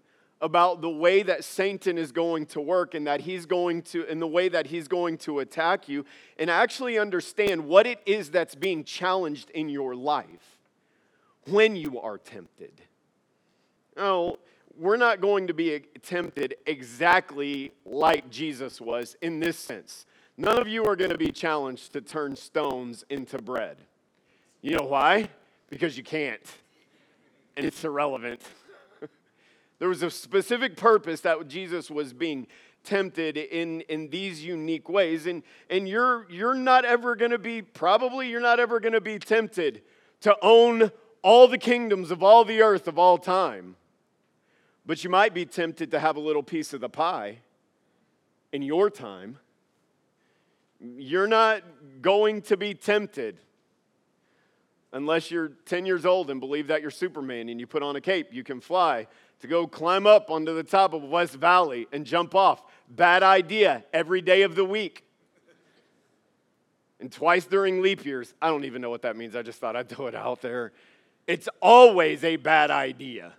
about 0.44 0.82
the 0.82 0.90
way 0.90 1.22
that 1.22 1.42
Satan 1.42 1.96
is 1.96 2.12
going 2.12 2.44
to 2.46 2.60
work 2.60 2.94
and 2.94 3.06
that 3.06 3.22
he's 3.22 3.46
going 3.46 3.82
to, 3.82 4.04
in 4.04 4.20
the 4.20 4.26
way 4.26 4.48
that 4.50 4.66
he's 4.66 4.88
going 4.88 5.16
to 5.18 5.40
attack 5.40 5.88
you, 5.88 6.04
and 6.38 6.50
actually 6.50 6.98
understand 6.98 7.64
what 7.64 7.86
it 7.86 8.00
is 8.04 8.30
that's 8.30 8.54
being 8.54 8.84
challenged 8.84 9.50
in 9.50 9.68
your 9.68 9.94
life. 9.94 10.58
when 11.46 11.76
you 11.76 12.00
are 12.00 12.18
tempted. 12.18 12.72
No, 13.96 14.38
we're 14.76 14.96
not 14.96 15.20
going 15.20 15.46
to 15.46 15.54
be 15.54 15.80
tempted 16.02 16.56
exactly 16.66 17.72
like 17.84 18.30
Jesus 18.30 18.80
was 18.80 19.16
in 19.22 19.40
this 19.40 19.58
sense. 19.58 20.06
None 20.36 20.58
of 20.58 20.66
you 20.66 20.84
are 20.84 20.96
going 20.96 21.10
to 21.10 21.18
be 21.18 21.30
challenged 21.30 21.92
to 21.92 22.00
turn 22.00 22.34
stones 22.34 23.04
into 23.08 23.38
bread. 23.38 23.76
You 24.62 24.76
know 24.76 24.84
why? 24.84 25.28
Because 25.70 25.96
you 25.96 26.02
can't. 26.02 26.42
And 27.56 27.64
it's 27.64 27.84
irrelevant. 27.84 28.40
There 29.84 29.90
was 29.90 30.02
a 30.02 30.10
specific 30.10 30.78
purpose 30.78 31.20
that 31.20 31.46
Jesus 31.46 31.90
was 31.90 32.14
being 32.14 32.46
tempted 32.84 33.36
in, 33.36 33.82
in 33.82 34.08
these 34.08 34.42
unique 34.42 34.88
ways. 34.88 35.26
And, 35.26 35.42
and 35.68 35.86
you're, 35.86 36.26
you're 36.30 36.54
not 36.54 36.86
ever 36.86 37.14
going 37.14 37.32
to 37.32 37.38
be, 37.38 37.60
probably, 37.60 38.30
you're 38.30 38.40
not 38.40 38.58
ever 38.58 38.80
going 38.80 38.94
to 38.94 39.02
be 39.02 39.18
tempted 39.18 39.82
to 40.22 40.38
own 40.40 40.90
all 41.20 41.48
the 41.48 41.58
kingdoms 41.58 42.10
of 42.10 42.22
all 42.22 42.46
the 42.46 42.62
earth 42.62 42.88
of 42.88 42.98
all 42.98 43.18
time. 43.18 43.76
But 44.86 45.04
you 45.04 45.10
might 45.10 45.34
be 45.34 45.44
tempted 45.44 45.90
to 45.90 46.00
have 46.00 46.16
a 46.16 46.20
little 46.20 46.42
piece 46.42 46.72
of 46.72 46.80
the 46.80 46.88
pie 46.88 47.40
in 48.54 48.62
your 48.62 48.88
time. 48.88 49.38
You're 50.80 51.26
not 51.26 51.62
going 52.00 52.40
to 52.40 52.56
be 52.56 52.72
tempted 52.72 53.36
unless 54.94 55.30
you're 55.30 55.48
10 55.66 55.84
years 55.84 56.06
old 56.06 56.30
and 56.30 56.40
believe 56.40 56.68
that 56.68 56.80
you're 56.80 56.90
Superman 56.90 57.50
and 57.50 57.60
you 57.60 57.66
put 57.66 57.82
on 57.82 57.96
a 57.96 58.00
cape, 58.00 58.28
you 58.32 58.42
can 58.42 58.62
fly 58.62 59.08
to 59.44 59.48
go 59.48 59.66
climb 59.66 60.06
up 60.06 60.30
onto 60.30 60.54
the 60.54 60.62
top 60.62 60.94
of 60.94 61.04
West 61.04 61.34
Valley 61.34 61.86
and 61.92 62.06
jump 62.06 62.34
off. 62.34 62.62
Bad 62.88 63.22
idea 63.22 63.84
every 63.92 64.22
day 64.22 64.40
of 64.40 64.54
the 64.54 64.64
week. 64.64 65.04
And 66.98 67.12
twice 67.12 67.44
during 67.44 67.82
leap 67.82 68.06
years. 68.06 68.32
I 68.40 68.48
don't 68.48 68.64
even 68.64 68.80
know 68.80 68.88
what 68.88 69.02
that 69.02 69.18
means. 69.18 69.36
I 69.36 69.42
just 69.42 69.60
thought 69.60 69.76
I'd 69.76 69.90
throw 69.90 70.06
it 70.06 70.14
out 70.14 70.40
there. 70.40 70.72
It's 71.26 71.46
always 71.60 72.24
a 72.24 72.36
bad 72.36 72.70
idea. 72.70 73.34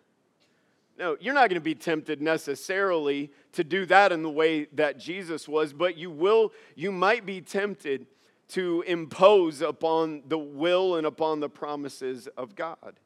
No, 1.00 1.18
you're 1.20 1.34
not 1.34 1.50
going 1.50 1.60
to 1.60 1.66
be 1.66 1.74
tempted 1.74 2.22
necessarily 2.22 3.32
to 3.54 3.64
do 3.64 3.88
that 3.88 4.12
in 4.12 4.22
the 4.22 4.30
way 4.30 4.66
that 4.74 5.00
Jesus 5.00 5.48
was, 5.48 5.74
but 5.74 5.98
you 5.98 6.12
will, 6.12 6.54
you 6.76 6.92
might 6.92 7.26
be 7.26 7.42
tempted 7.42 8.06
to 8.50 8.84
impose 8.86 9.64
upon 9.64 10.22
the 10.28 10.38
will 10.38 10.98
and 10.98 11.08
upon 11.08 11.40
the 11.40 11.50
promises 11.50 12.28
of 12.38 12.56
God. 12.56 13.00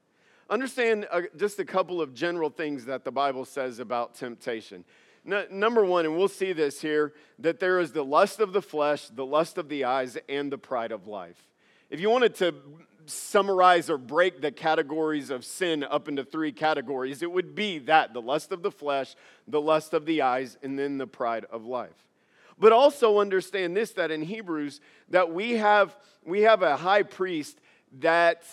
Understand 0.50 1.08
uh, 1.12 1.22
just 1.38 1.60
a 1.60 1.66
couple 1.66 2.02
of 2.02 2.14
general 2.14 2.50
things 2.50 2.86
that 2.86 3.04
the 3.04 3.12
Bible 3.12 3.46
says 3.46 3.80
about 3.80 4.16
temptation. 4.16 4.84
No, 5.24 5.46
number 5.52 5.86
one, 5.86 6.06
and 6.06 6.18
we'll 6.18 6.28
see 6.28 6.54
this 6.54 6.82
here, 6.82 7.14
that 7.38 7.60
there 7.60 7.80
is 7.80 7.92
the 7.92 8.04
lust 8.04 8.40
of 8.40 8.52
the 8.52 8.62
flesh, 8.62 9.10
the 9.10 9.26
lust 9.26 9.58
of 9.58 9.70
the 9.70 9.84
eyes, 9.84 10.18
and 10.28 10.52
the 10.52 10.58
pride 10.58 10.92
of 10.92 11.08
life. 11.08 11.48
If 11.90 12.00
you 12.00 12.10
wanted 12.10 12.36
to 12.36 12.56
summarize 13.06 13.90
or 13.90 13.98
break 13.98 14.42
the 14.42 14.52
categories 14.52 15.30
of 15.30 15.46
sin 15.46 15.84
up 15.84 16.08
into 16.08 16.24
three 16.24 16.52
categories, 16.52 17.22
it 17.22 17.32
would 17.32 17.54
be 17.54 17.80
that 17.80 18.14
the 18.14 18.22
lust 18.22 18.52
of 18.52 18.64
the 18.64 18.72
flesh, 18.72 19.16
the 19.48 19.62
lust 19.62 19.94
of 19.94 20.06
the 20.06 20.22
eyes, 20.22 20.58
and 20.64 20.80
then 20.80 20.98
the 20.98 21.08
pride 21.08 21.46
of 21.52 21.66
life. 21.66 22.08
But 22.58 22.72
also 22.72 23.20
understand 23.20 23.76
this 23.76 23.92
that 23.94 24.12
in 24.12 24.22
Hebrews 24.22 24.82
that 25.10 25.32
we 25.34 25.54
have 25.54 25.96
we 26.26 26.42
have 26.42 26.62
a 26.62 26.76
high 26.76 27.04
priest 27.04 27.60
that 28.00 28.44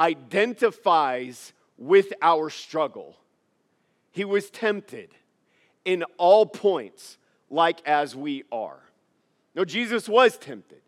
identifies 0.00 1.52
with 1.78 2.12
our 2.22 2.50
struggle. 2.50 3.16
He 4.10 4.24
was 4.24 4.50
tempted 4.50 5.10
in 5.84 6.04
all 6.18 6.46
points 6.46 7.18
like 7.50 7.86
as 7.86 8.16
we 8.16 8.44
are. 8.50 8.80
No, 9.54 9.64
Jesus 9.64 10.08
was 10.08 10.36
tempted. 10.36 10.80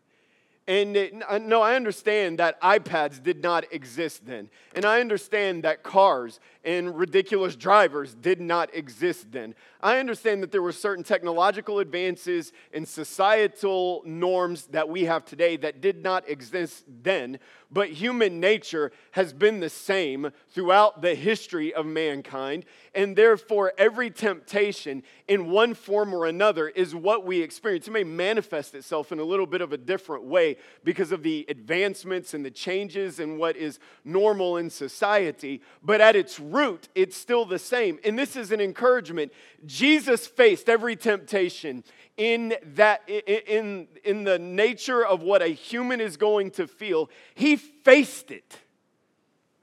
And 0.67 1.23
uh, 1.27 1.39
no, 1.39 1.63
I 1.63 1.75
understand 1.75 2.37
that 2.37 2.61
iPads 2.61 3.23
did 3.23 3.41
not 3.41 3.65
exist 3.73 4.27
then. 4.27 4.51
And 4.75 4.85
I 4.85 4.99
understand 5.01 5.63
that 5.63 5.81
cars 5.81 6.39
and 6.63 6.95
ridiculous 6.95 7.55
drivers 7.55 8.13
did 8.13 8.39
not 8.39 8.69
exist 8.75 9.31
then. 9.31 9.55
I 9.81 9.99
understand 9.99 10.43
that 10.43 10.51
there 10.51 10.61
were 10.61 10.73
certain 10.73 11.03
technological 11.03 11.79
advances 11.79 12.51
and 12.73 12.87
societal 12.87 14.01
norms 14.05 14.65
that 14.67 14.89
we 14.89 15.05
have 15.05 15.23
today 15.23 15.55
that 15.57 15.79
did 15.79 16.03
not 16.03 16.29
exist 16.29 16.83
then 17.03 17.39
but 17.71 17.89
human 17.89 18.39
nature 18.39 18.91
has 19.11 19.31
been 19.31 19.59
the 19.59 19.69
same 19.69 20.31
throughout 20.49 21.01
the 21.01 21.13
history 21.13 21.73
of 21.73 21.85
mankind. 21.85 22.65
And 22.95 23.15
therefore, 23.15 23.73
every 23.77 24.09
temptation 24.09 25.03
in 25.27 25.51
one 25.51 25.75
form 25.75 26.13
or 26.13 26.25
another 26.25 26.69
is 26.69 26.95
what 26.95 27.25
we 27.25 27.41
experience. 27.41 27.87
It 27.87 27.91
may 27.91 28.03
manifest 28.03 28.73
itself 28.73 29.11
in 29.11 29.19
a 29.19 29.23
little 29.23 29.45
bit 29.45 29.61
of 29.61 29.71
a 29.71 29.77
different 29.77 30.23
way 30.23 30.57
because 30.83 31.11
of 31.11 31.21
the 31.21 31.45
advancements 31.47 32.33
and 32.33 32.43
the 32.43 32.51
changes 32.51 33.19
and 33.19 33.37
what 33.37 33.55
is 33.55 33.79
normal 34.03 34.57
in 34.57 34.69
society, 34.69 35.61
but 35.83 36.01
at 36.01 36.15
its 36.15 36.39
root, 36.39 36.89
it's 36.95 37.15
still 37.15 37.45
the 37.45 37.59
same. 37.59 37.99
And 38.03 38.17
this 38.17 38.35
is 38.35 38.51
an 38.51 38.61
encouragement. 38.61 39.31
Jesus 39.65 40.27
faced 40.27 40.69
every 40.69 40.95
temptation 40.95 41.83
in 42.17 42.55
that 42.75 43.07
in 43.09 43.87
in 44.03 44.23
the 44.23 44.39
nature 44.39 45.05
of 45.05 45.21
what 45.21 45.41
a 45.41 45.47
human 45.47 46.01
is 46.01 46.17
going 46.17 46.51
to 46.51 46.67
feel. 46.67 47.09
He 47.35 47.55
faced 47.55 48.31
it 48.31 48.59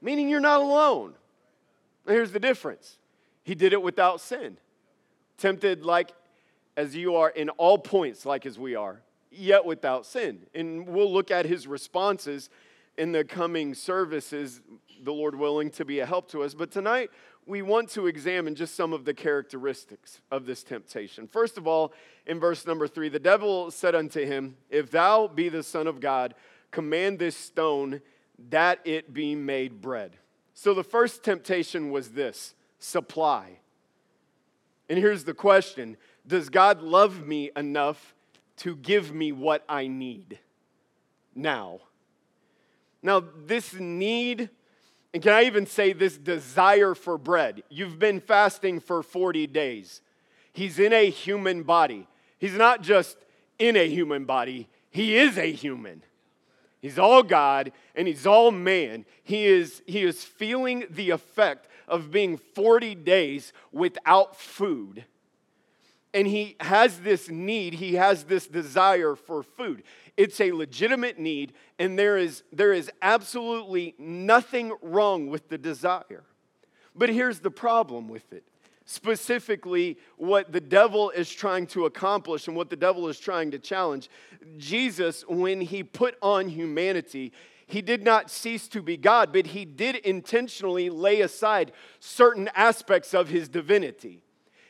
meaning 0.01 0.29
you're 0.29 0.39
not 0.39 0.61
alone. 0.61 1.13
Here's 2.07 2.31
the 2.31 2.39
difference. 2.39 2.97
He 3.43 3.55
did 3.55 3.73
it 3.73 3.81
without 3.81 4.21
sin. 4.21 4.57
Tempted 5.37 5.83
like 5.83 6.11
as 6.75 6.95
you 6.95 7.15
are 7.15 7.29
in 7.29 7.49
all 7.51 7.77
points 7.77 8.25
like 8.25 8.45
as 8.45 8.57
we 8.57 8.75
are 8.75 9.01
yet 9.31 9.65
without 9.65 10.05
sin. 10.05 10.45
And 10.55 10.87
we'll 10.87 11.11
look 11.11 11.31
at 11.31 11.45
his 11.45 11.67
responses 11.67 12.49
in 12.97 13.11
the 13.11 13.23
coming 13.23 13.73
services 13.73 14.61
the 15.03 15.13
lord 15.13 15.35
willing 15.35 15.69
to 15.69 15.85
be 15.85 15.99
a 15.99 16.05
help 16.05 16.31
to 16.31 16.41
us. 16.41 16.53
But 16.53 16.71
tonight 16.71 17.11
we 17.47 17.61
want 17.61 17.89
to 17.91 18.07
examine 18.07 18.55
just 18.55 18.75
some 18.75 18.91
of 18.91 19.05
the 19.05 19.13
characteristics 19.13 20.19
of 20.29 20.45
this 20.45 20.63
temptation. 20.63 21.27
First 21.27 21.57
of 21.57 21.65
all, 21.65 21.93
in 22.25 22.39
verse 22.39 22.67
number 22.67 22.87
three, 22.87 23.07
the 23.07 23.19
devil 23.19 23.71
said 23.71 23.95
unto 23.95 24.25
him, 24.25 24.57
If 24.69 24.91
thou 24.91 25.27
be 25.27 25.47
the 25.47 25.63
Son 25.63 25.87
of 25.87 26.01
God, 26.01 26.35
command 26.71 27.19
this 27.19 27.37
stone 27.37 28.01
that 28.49 28.79
it 28.83 29.13
be 29.13 29.33
made 29.33 29.81
bread. 29.81 30.17
So 30.53 30.73
the 30.73 30.83
first 30.83 31.23
temptation 31.23 31.89
was 31.89 32.09
this 32.09 32.53
supply. 32.79 33.59
And 34.89 34.99
here's 34.99 35.23
the 35.23 35.33
question 35.33 35.95
Does 36.25 36.49
God 36.49 36.81
love 36.81 37.25
me 37.25 37.51
enough 37.55 38.13
to 38.57 38.75
give 38.75 39.13
me 39.13 39.31
what 39.31 39.63
I 39.69 39.87
need 39.87 40.39
now? 41.33 41.79
Now, 43.01 43.23
this 43.45 43.73
need 43.73 44.49
and 45.17 45.23
can 45.23 45.33
I 45.33 45.45
even 45.45 45.65
say 45.65 45.93
this 45.93 46.15
desire 46.15 46.93
for 46.93 47.17
bread? 47.17 47.63
You've 47.69 47.97
been 47.97 48.19
fasting 48.19 48.79
for 48.79 49.01
40 49.01 49.47
days. 49.47 50.01
He's 50.53 50.77
in 50.77 50.93
a 50.93 51.09
human 51.09 51.63
body. 51.63 52.07
He's 52.37 52.53
not 52.53 52.83
just 52.83 53.17
in 53.57 53.75
a 53.75 53.89
human 53.89 54.25
body, 54.25 54.69
he 54.91 55.17
is 55.17 55.39
a 55.39 55.51
human. 55.51 56.03
He's 56.83 56.99
all 56.99 57.23
God 57.23 57.71
and 57.95 58.07
he's 58.07 58.27
all 58.27 58.51
man. 58.51 59.05
He 59.23 59.47
is, 59.47 59.81
he 59.87 60.03
is 60.03 60.23
feeling 60.23 60.85
the 60.87 61.09
effect 61.09 61.67
of 61.87 62.11
being 62.11 62.37
40 62.37 62.93
days 62.93 63.53
without 63.71 64.39
food. 64.39 65.03
And 66.13 66.27
he 66.27 66.57
has 66.59 66.99
this 66.99 67.27
need, 67.27 67.73
he 67.73 67.95
has 67.95 68.25
this 68.25 68.45
desire 68.45 69.15
for 69.15 69.41
food. 69.41 69.81
It's 70.17 70.41
a 70.41 70.51
legitimate 70.51 71.19
need, 71.19 71.53
and 71.77 71.97
there 71.97 72.17
is, 72.17 72.43
there 72.51 72.73
is 72.73 72.91
absolutely 73.01 73.93
nothing 73.99 74.73
wrong 74.81 75.27
with 75.27 75.47
the 75.47 75.57
desire. 75.57 76.23
But 76.95 77.09
here's 77.09 77.39
the 77.39 77.51
problem 77.51 78.09
with 78.09 78.33
it 78.33 78.43
specifically 78.89 79.97
what 80.15 80.53
the 80.53 80.61
devil 80.61 81.09
is 81.09 81.29
trying 81.29 81.67
to 81.67 81.85
accomplish 81.85 82.47
and 82.47 82.55
what 82.55 82.69
the 82.69 82.75
devil 82.75 83.09
is 83.09 83.19
trying 83.19 83.51
to 83.51 83.59
challenge. 83.59 84.09
Jesus, 84.57 85.25
when 85.27 85.59
he 85.59 85.83
put 85.83 86.15
on 86.21 86.47
humanity, 86.47 87.33
he 87.67 87.81
did 87.81 88.01
not 88.01 88.31
cease 88.31 88.69
to 88.69 88.81
be 88.81 88.95
God, 88.95 89.33
but 89.33 89.47
he 89.47 89.65
did 89.65 89.97
intentionally 89.97 90.89
lay 90.89 91.19
aside 91.19 91.73
certain 91.99 92.49
aspects 92.55 93.13
of 93.13 93.27
his 93.27 93.49
divinity. 93.49 94.23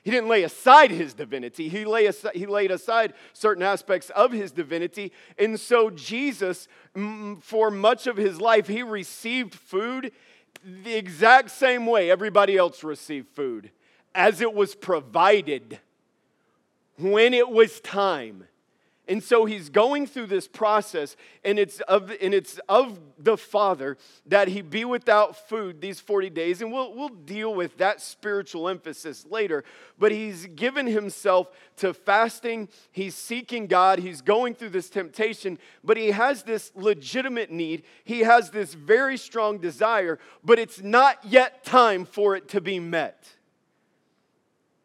He 0.07 0.11
didn't 0.11 0.29
lay 0.29 0.43
aside 0.43 0.89
his 0.89 1.13
divinity, 1.13 1.67
he, 1.67 1.83
lay 1.83 2.05
aside, 2.05 2.33
he 2.33 2.45
laid 2.45 2.71
aside 2.71 3.13
certain 3.33 3.61
aspects 3.61 4.09
of 4.11 4.31
his 4.31 4.53
divinity. 4.53 5.11
And 5.37 5.59
so, 5.59 5.89
Jesus, 5.89 6.69
for 7.41 7.69
much 7.69 8.07
of 8.07 8.15
his 8.15 8.39
life, 8.39 8.69
he 8.69 8.83
received 8.83 9.53
food 9.53 10.13
the 10.63 10.95
exact 10.95 11.51
same 11.51 11.85
way 11.85 12.09
everybody 12.09 12.55
else 12.55 12.85
received 12.85 13.27
food, 13.35 13.69
as 14.15 14.39
it 14.39 14.53
was 14.53 14.75
provided 14.75 15.77
when 16.97 17.33
it 17.33 17.49
was 17.49 17.81
time. 17.81 18.47
And 19.09 19.23
so 19.23 19.45
he's 19.45 19.69
going 19.69 20.05
through 20.05 20.25
this 20.27 20.47
process, 20.47 21.15
and 21.45 21.57
it's 21.57 21.79
of, 21.81 22.11
and 22.21 22.33
it's 22.33 22.59
of 22.67 22.99
the 23.17 23.37
Father 23.37 23.97
that 24.25 24.49
he 24.49 24.61
be 24.61 24.83
without 24.83 25.47
food 25.47 25.79
these 25.79 26.01
40 26.01 26.29
days. 26.29 26.61
And 26.61 26.73
we'll, 26.73 26.93
we'll 26.93 27.07
deal 27.07 27.53
with 27.55 27.77
that 27.77 28.01
spiritual 28.01 28.67
emphasis 28.67 29.25
later. 29.29 29.63
But 29.97 30.11
he's 30.11 30.47
given 30.47 30.87
himself 30.87 31.49
to 31.77 31.93
fasting, 31.93 32.67
he's 32.91 33.15
seeking 33.15 33.67
God, 33.67 33.99
he's 33.99 34.21
going 34.21 34.55
through 34.55 34.69
this 34.69 34.89
temptation, 34.89 35.57
but 35.83 35.95
he 35.95 36.11
has 36.11 36.43
this 36.43 36.71
legitimate 36.75 37.49
need. 37.49 37.83
He 38.03 38.19
has 38.21 38.49
this 38.49 38.73
very 38.73 39.17
strong 39.17 39.57
desire, 39.59 40.19
but 40.43 40.59
it's 40.59 40.81
not 40.81 41.19
yet 41.23 41.63
time 41.63 42.03
for 42.03 42.35
it 42.35 42.49
to 42.49 42.59
be 42.59 42.79
met. 42.79 43.35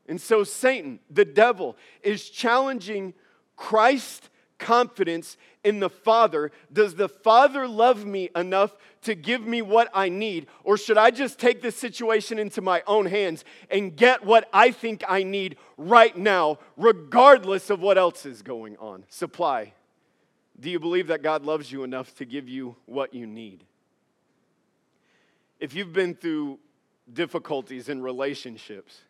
And 0.07 0.21
so 0.21 0.45
Satan, 0.45 1.01
the 1.11 1.25
devil, 1.25 1.77
is 2.03 2.29
challenging 2.29 3.15
Christ 3.63 4.29
confidence 4.59 5.37
in 5.63 5.79
the 5.79 5.89
Father. 5.89 6.51
Does 6.73 6.97
the 6.97 7.09
Father 7.09 7.69
love 7.69 8.05
me 8.05 8.29
enough 8.35 8.77
to 9.03 9.15
give 9.15 9.47
me 9.47 9.63
what 9.63 9.89
I 9.95 10.09
need? 10.09 10.49
Or 10.65 10.77
should 10.77 10.99
I 10.99 11.13
just 11.13 11.39
take 11.39 11.63
this 11.63 11.77
situation 11.77 12.41
into 12.41 12.61
my 12.61 12.83
own 12.89 13.07
hands 13.07 13.45
and 13.71 13.95
get 13.95 14.25
what 14.25 14.49
I 14.53 14.73
think 14.73 15.05
I 15.09 15.23
need 15.23 15.59
right 15.77 16.17
now, 16.17 16.59
regardless 16.77 17.71
of 17.71 17.79
what 17.79 17.97
else 17.97 18.27
is 18.27 18.43
going 18.43 18.77
on? 18.79 19.05
Supply. 19.09 19.75
Do 20.59 20.69
you 20.69 20.81
believe 20.81 21.07
that 21.07 21.23
God 21.23 21.45
loves 21.45 21.71
you 21.71 21.85
enough 21.85 22.13
to 22.17 22.25
give 22.25 22.49
you 22.49 22.75
what 22.87 23.15
you 23.15 23.29
need? 23.29 23.63
If 25.61 25.73
you've 25.73 25.93
been 25.93 26.17
through 26.17 26.59
difficulties 27.13 27.89
in 27.89 28.03
relationships, 28.03 29.03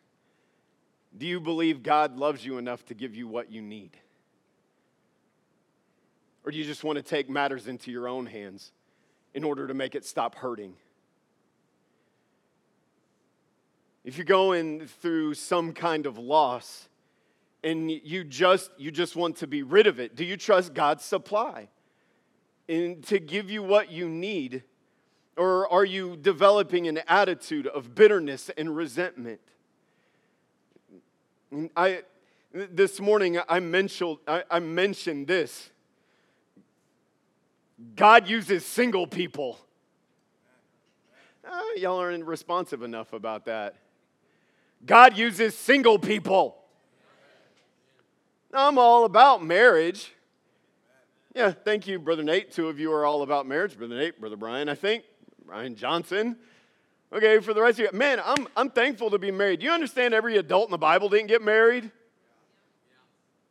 do 1.17 1.25
you 1.25 1.39
believe 1.39 1.81
God 1.81 2.17
loves 2.17 2.45
you 2.45 2.59
enough 2.59 2.85
to 2.85 2.93
give 2.93 3.15
you 3.15 3.27
what 3.27 3.51
you 3.51 3.59
need? 3.59 3.97
Or 6.45 6.51
do 6.51 6.57
you 6.57 6.65
just 6.65 6.83
want 6.83 6.97
to 6.97 7.03
take 7.03 7.29
matters 7.29 7.67
into 7.67 7.91
your 7.91 8.07
own 8.07 8.25
hands 8.25 8.71
in 9.33 9.43
order 9.43 9.67
to 9.67 9.73
make 9.73 9.95
it 9.95 10.05
stop 10.05 10.35
hurting? 10.35 10.73
If 14.03 14.17
you're 14.17 14.25
going 14.25 14.87
through 14.87 15.35
some 15.35 15.71
kind 15.71 16.05
of 16.05 16.17
loss 16.17 16.89
and 17.63 17.89
you 17.89 18.25
just 18.25 18.69
you 18.77 18.91
just 18.91 19.15
want 19.15 19.37
to 19.37 19.47
be 19.47 19.63
rid 19.63 19.87
of 19.87 19.99
it, 19.99 20.15
do 20.15 20.25
you 20.25 20.35
trust 20.35 20.73
God's 20.73 21.05
supply 21.05 21.69
and 22.67 23.01
to 23.07 23.19
give 23.19 23.49
you 23.49 23.63
what 23.63 23.91
you 23.91 24.09
need? 24.09 24.63
Or 25.37 25.71
are 25.71 25.85
you 25.85 26.17
developing 26.17 26.87
an 26.87 26.99
attitude 27.07 27.65
of 27.65 27.95
bitterness 27.95 28.51
and 28.57 28.75
resentment? 28.75 29.39
I 31.77 32.01
this 32.53 32.99
morning 32.99 33.39
I 33.47 33.61
mentioned 33.61 34.17
I, 34.27 34.43
I 34.51 34.59
mentioned 34.59 35.27
this 35.27 35.69
God 37.95 38.27
uses 38.27 38.65
single 38.65 39.07
people. 39.07 39.59
Uh, 41.45 41.59
y'all 41.75 41.99
aren't 41.99 42.25
responsive 42.25 42.83
enough 42.83 43.13
about 43.13 43.45
that. 43.45 43.75
God 44.85 45.17
uses 45.17 45.55
single 45.55 45.99
people. 45.99 46.57
I'm 48.53 48.77
all 48.77 49.05
about 49.05 49.43
marriage. 49.43 50.11
Yeah, 51.33 51.51
thank 51.51 51.87
you, 51.87 51.97
Brother 51.97 52.23
Nate. 52.23 52.51
Two 52.51 52.69
of 52.69 52.79
you 52.79 52.91
are 52.93 53.05
all 53.05 53.23
about 53.23 53.47
marriage. 53.47 53.77
Brother 53.77 53.95
Nate, 53.95 54.19
Brother 54.19 54.35
Brian, 54.35 54.69
I 54.69 54.75
think. 54.75 55.03
Brian 55.45 55.75
Johnson. 55.75 56.37
Okay, 57.11 57.39
for 57.39 57.53
the 57.53 57.61
rest 57.61 57.79
of 57.79 57.85
you, 57.85 57.97
man, 57.97 58.21
I'm, 58.23 58.47
I'm 58.55 58.69
thankful 58.69 59.09
to 59.11 59.19
be 59.19 59.31
married. 59.31 59.59
Do 59.59 59.65
you 59.65 59.71
understand 59.71 60.13
every 60.13 60.37
adult 60.37 60.67
in 60.67 60.71
the 60.71 60.77
Bible 60.77 61.09
didn't 61.09 61.27
get 61.27 61.41
married? 61.41 61.91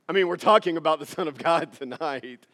I 0.08 0.12
mean, 0.12 0.28
we're 0.28 0.36
talking 0.36 0.76
about 0.76 0.98
the 0.98 1.06
Son 1.06 1.28
of 1.28 1.38
God 1.38 1.72
tonight. 1.78 2.46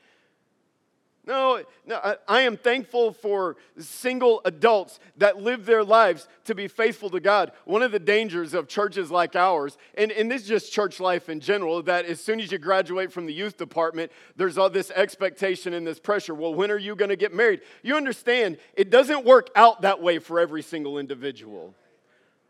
No, 1.28 1.62
no, 1.84 2.16
I 2.26 2.40
am 2.40 2.56
thankful 2.56 3.12
for 3.12 3.58
single 3.78 4.40
adults 4.46 4.98
that 5.18 5.36
live 5.36 5.66
their 5.66 5.84
lives 5.84 6.26
to 6.46 6.54
be 6.54 6.68
faithful 6.68 7.10
to 7.10 7.20
God. 7.20 7.52
One 7.66 7.82
of 7.82 7.92
the 7.92 7.98
dangers 7.98 8.54
of 8.54 8.66
churches 8.66 9.10
like 9.10 9.36
ours, 9.36 9.76
and, 9.94 10.10
and 10.10 10.30
this 10.30 10.42
is 10.42 10.48
just 10.48 10.72
church 10.72 11.00
life 11.00 11.28
in 11.28 11.40
general, 11.40 11.82
that 11.82 12.06
as 12.06 12.18
soon 12.18 12.40
as 12.40 12.50
you 12.50 12.56
graduate 12.56 13.12
from 13.12 13.26
the 13.26 13.34
youth 13.34 13.58
department, 13.58 14.10
there's 14.36 14.56
all 14.56 14.70
this 14.70 14.90
expectation 14.92 15.74
and 15.74 15.86
this 15.86 16.00
pressure. 16.00 16.34
Well, 16.34 16.54
when 16.54 16.70
are 16.70 16.78
you 16.78 16.96
going 16.96 17.10
to 17.10 17.16
get 17.16 17.34
married? 17.34 17.60
You 17.82 17.96
understand, 17.96 18.56
it 18.72 18.88
doesn't 18.88 19.26
work 19.26 19.50
out 19.54 19.82
that 19.82 20.00
way 20.00 20.20
for 20.20 20.40
every 20.40 20.62
single 20.62 20.96
individual. 20.96 21.74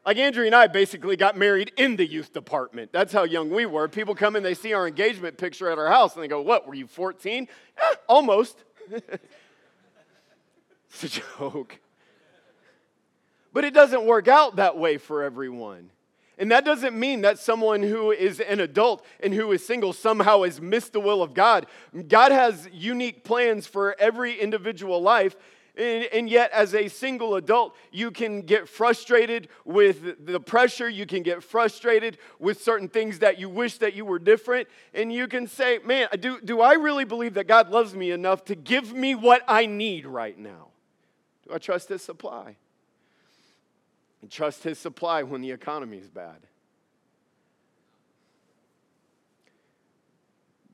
Like 0.09 0.17
Andrea 0.17 0.47
and 0.47 0.55
I 0.55 0.69
basically 0.69 1.17
got 1.17 1.37
married 1.37 1.71
in 1.77 1.97
the 1.97 2.07
youth 2.07 2.33
department. 2.33 2.93
That's 2.93 3.13
how 3.13 3.25
young 3.25 3.51
we 3.51 3.67
were. 3.67 3.89
People 3.89 4.15
come 4.15 4.37
in, 4.37 4.43
they 4.43 4.55
see 4.55 4.73
our 4.73 4.87
engagement 4.87 5.37
picture 5.37 5.69
at 5.69 5.79
our 5.79 5.89
house, 5.89 6.15
and 6.15 6.23
they 6.23 6.29
go, 6.29 6.41
What, 6.41 6.67
were 6.67 6.73
you 6.73 6.87
14? 6.87 7.47
Eh, 7.77 7.95
almost. 8.09 8.65
it's 10.91 11.05
a 11.05 11.09
joke. 11.09 11.79
But 13.53 13.65
it 13.65 13.75
doesn't 13.75 14.05
work 14.05 14.29
out 14.29 14.57
that 14.57 14.77
way 14.77 14.99
for 14.99 15.23
everyone. 15.23 15.91
And 16.39 16.53
that 16.53 16.65
doesn't 16.65 16.99
mean 16.99 17.23
that 17.23 17.39
someone 17.39 17.83
who 17.83 18.13
is 18.13 18.39
an 18.39 18.61
adult 18.61 19.05
and 19.21 19.35
who 19.35 19.51
is 19.51 19.67
single 19.67 19.93
somehow 19.93 20.45
has 20.45 20.61
missed 20.61 20.93
the 20.93 21.01
will 21.01 21.21
of 21.21 21.35
God. 21.35 21.67
God 22.07 22.31
has 22.31 22.69
unique 22.73 23.25
plans 23.25 23.67
for 23.67 23.97
every 23.99 24.39
individual 24.39 25.03
life, 25.03 25.35
and, 25.79 26.09
and, 26.13 26.29
yet, 26.29 26.51
as 26.51 26.75
a 26.75 26.89
single 26.89 27.37
adult, 27.37 27.77
you 27.93 28.11
can 28.11 28.43
get 28.43 28.69
frustrated 28.69 29.47
with 29.65 30.27
the 30.27 30.41
pressure. 30.41 30.89
You 30.89 31.07
can 31.07 31.23
get 31.23 31.45
frustrated 31.45 32.19
with 32.41 32.61
certain 32.61 32.89
things 32.89 33.21
that 33.21 33.39
you 33.39 33.49
wish 33.49 33.79
that 33.79 33.95
you 33.95 34.05
were 34.05 34.19
different. 34.19 34.67
And 34.93 35.13
you 35.13 35.29
can 35.29 35.47
say, 35.47 35.79
Man, 35.85 36.09
do, 36.19 36.41
do 36.41 36.61
I 36.61 36.73
really 36.73 37.05
believe 37.05 37.35
that 37.35 37.47
God 37.47 37.71
loves 37.71 37.95
me 37.95 38.11
enough 38.11 38.45
to 38.47 38.57
give 38.57 38.93
me 38.93 39.15
what 39.15 39.43
I 39.47 39.67
need 39.67 40.05
right 40.05 40.37
now? 40.37 40.69
Do 41.47 41.55
I 41.55 41.59
trust 41.59 41.91
His 41.91 42.03
supply? 42.03 42.57
And 44.21 44.29
trust 44.29 44.65
His 44.65 44.81
supply 44.81 45.23
when 45.23 45.43
the 45.43 45.53
economy 45.53 45.99
is 45.99 46.11
bad. 46.11 46.39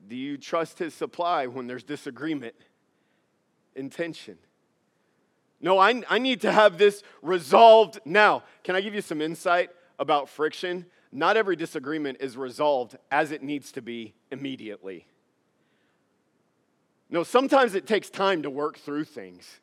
Do 0.07 0.15
you 0.15 0.37
trust 0.37 0.79
His 0.79 0.95
supply 0.95 1.45
when 1.45 1.67
there's 1.67 1.83
disagreement 1.83 2.55
and 3.75 3.91
tension? 3.91 4.39
No, 5.61 5.79
I, 5.79 6.03
I 6.09 6.19
need 6.19 6.41
to 6.41 6.51
have 6.51 6.77
this 6.77 7.01
resolved 7.21 7.99
now. 8.05 8.43
Can 8.63 8.75
I 8.75 8.81
give 8.81 8.93
you 8.93 9.01
some 9.01 9.21
insight 9.21 9.69
about 9.97 10.29
friction? 10.29 10.85
Not 11.11 11.37
every 11.37 11.55
disagreement 11.55 12.17
is 12.19 12.37
resolved 12.37 12.97
as 13.09 13.31
it 13.31 13.41
needs 13.41 13.71
to 13.73 13.81
be 13.81 14.13
immediately. 14.31 15.07
No, 17.09 17.23
sometimes 17.23 17.75
it 17.75 17.87
takes 17.87 18.09
time 18.09 18.41
to 18.41 18.49
work 18.49 18.77
through 18.77 19.05
things 19.05 19.59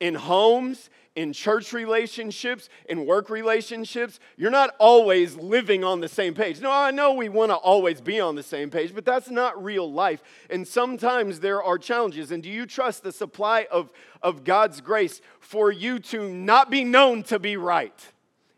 in 0.00 0.14
homes, 0.14 0.90
in 1.16 1.32
church 1.32 1.72
relationships, 1.72 2.68
in 2.88 3.04
work 3.04 3.30
relationships, 3.30 4.20
you're 4.36 4.50
not 4.50 4.74
always 4.78 5.36
living 5.36 5.84
on 5.84 6.00
the 6.00 6.08
same 6.08 6.34
page. 6.34 6.60
No, 6.60 6.70
I 6.70 6.90
know 6.90 7.12
we 7.12 7.28
want 7.28 7.50
to 7.50 7.56
always 7.56 8.00
be 8.00 8.20
on 8.20 8.36
the 8.36 8.42
same 8.42 8.70
page, 8.70 8.94
but 8.94 9.04
that's 9.04 9.28
not 9.28 9.62
real 9.62 9.90
life. 9.90 10.22
And 10.48 10.66
sometimes 10.66 11.40
there 11.40 11.62
are 11.62 11.78
challenges. 11.78 12.30
And 12.30 12.42
do 12.42 12.48
you 12.48 12.64
trust 12.64 13.02
the 13.02 13.12
supply 13.12 13.66
of, 13.70 13.90
of 14.22 14.44
God's 14.44 14.80
grace 14.80 15.20
for 15.40 15.70
you 15.70 15.98
to 15.98 16.28
not 16.28 16.70
be 16.70 16.84
known 16.84 17.22
to 17.24 17.38
be 17.38 17.56
right? 17.56 18.06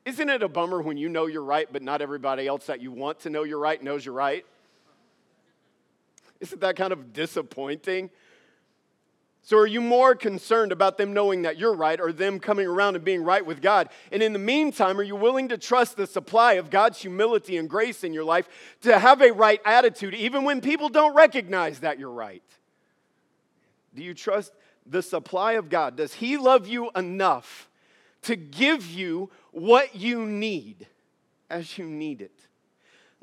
Isn't 0.04 0.28
it 0.28 0.42
a 0.42 0.48
bummer 0.48 0.82
when 0.82 0.96
you 0.96 1.08
know 1.08 1.26
you're 1.26 1.44
right, 1.44 1.68
but 1.72 1.82
not 1.82 2.02
everybody 2.02 2.46
else 2.46 2.66
that 2.66 2.80
you 2.80 2.92
want 2.92 3.20
to 3.20 3.30
know 3.30 3.44
you're 3.44 3.58
right 3.58 3.82
knows 3.82 4.04
you're 4.04 4.14
right? 4.14 4.44
Isn't 6.40 6.60
that 6.60 6.76
kind 6.76 6.92
of 6.92 7.12
disappointing? 7.12 8.10
So, 9.44 9.58
are 9.58 9.66
you 9.66 9.80
more 9.80 10.14
concerned 10.14 10.70
about 10.70 10.98
them 10.98 11.12
knowing 11.12 11.42
that 11.42 11.58
you're 11.58 11.74
right 11.74 12.00
or 12.00 12.12
them 12.12 12.38
coming 12.38 12.66
around 12.66 12.94
and 12.94 13.04
being 13.04 13.24
right 13.24 13.44
with 13.44 13.60
God? 13.60 13.88
And 14.12 14.22
in 14.22 14.32
the 14.32 14.38
meantime, 14.38 15.00
are 15.00 15.02
you 15.02 15.16
willing 15.16 15.48
to 15.48 15.58
trust 15.58 15.96
the 15.96 16.06
supply 16.06 16.54
of 16.54 16.70
God's 16.70 17.02
humility 17.02 17.56
and 17.56 17.68
grace 17.68 18.04
in 18.04 18.12
your 18.12 18.22
life 18.22 18.48
to 18.82 18.96
have 18.96 19.20
a 19.20 19.32
right 19.32 19.60
attitude 19.64 20.14
even 20.14 20.44
when 20.44 20.60
people 20.60 20.88
don't 20.88 21.14
recognize 21.16 21.80
that 21.80 21.98
you're 21.98 22.12
right? 22.12 22.44
Do 23.96 24.04
you 24.04 24.14
trust 24.14 24.52
the 24.86 25.02
supply 25.02 25.52
of 25.54 25.68
God? 25.68 25.96
Does 25.96 26.14
He 26.14 26.36
love 26.36 26.68
you 26.68 26.90
enough 26.94 27.68
to 28.22 28.36
give 28.36 28.86
you 28.86 29.28
what 29.50 29.96
you 29.96 30.24
need 30.24 30.86
as 31.50 31.78
you 31.78 31.86
need 31.86 32.22
it? 32.22 32.46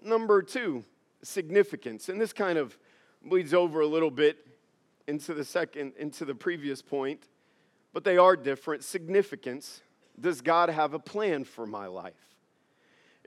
Number 0.04 0.42
two, 0.42 0.84
significance. 1.24 2.10
And 2.10 2.20
this 2.20 2.34
kind 2.34 2.58
of 2.58 2.78
bleeds 3.24 3.54
over 3.54 3.80
a 3.80 3.88
little 3.88 4.12
bit 4.12 4.49
into 5.10 5.34
the 5.34 5.44
second, 5.44 5.94
into 5.98 6.24
the 6.24 6.36
previous 6.36 6.82
point, 6.82 7.28
but 7.92 8.04
they 8.04 8.18
are 8.18 8.36
different. 8.36 8.84
Significance. 8.84 9.82
Does 10.20 10.42
God 10.42 10.70
have 10.70 10.94
a 10.94 11.00
plan 11.00 11.44
for 11.44 11.66
my 11.66 11.88
life? 11.88 12.14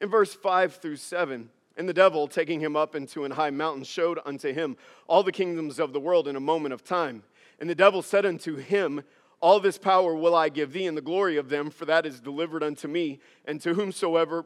In 0.00 0.08
verse 0.08 0.32
5 0.32 0.76
through 0.76 0.96
7, 0.96 1.50
and 1.76 1.88
the 1.88 1.94
devil, 1.94 2.28
taking 2.28 2.60
him 2.60 2.76
up 2.76 2.94
into 2.94 3.24
an 3.24 3.32
high 3.32 3.50
mountain, 3.50 3.82
showed 3.82 4.20
unto 4.24 4.52
him 4.52 4.76
all 5.08 5.22
the 5.22 5.32
kingdoms 5.32 5.78
of 5.78 5.92
the 5.92 6.00
world 6.00 6.28
in 6.28 6.36
a 6.36 6.40
moment 6.40 6.72
of 6.72 6.84
time. 6.84 7.22
And 7.58 7.68
the 7.68 7.74
devil 7.74 8.02
said 8.02 8.26
unto 8.26 8.56
him, 8.56 9.02
All 9.40 9.58
this 9.58 9.78
power 9.78 10.14
will 10.14 10.34
I 10.34 10.50
give 10.50 10.72
thee, 10.72 10.86
and 10.86 10.96
the 10.96 11.02
glory 11.02 11.36
of 11.36 11.48
them, 11.48 11.70
for 11.70 11.84
that 11.86 12.06
is 12.06 12.20
delivered 12.20 12.62
unto 12.62 12.88
me, 12.88 13.20
and 13.44 13.60
to 13.62 13.74
whomsoever 13.74 14.44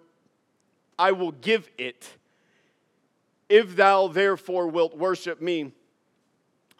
I 0.98 1.12
will 1.12 1.32
give 1.32 1.68
it. 1.76 2.16
If 3.48 3.76
thou 3.76 4.08
therefore 4.08 4.68
wilt 4.68 4.96
worship 4.96 5.40
me, 5.40 5.72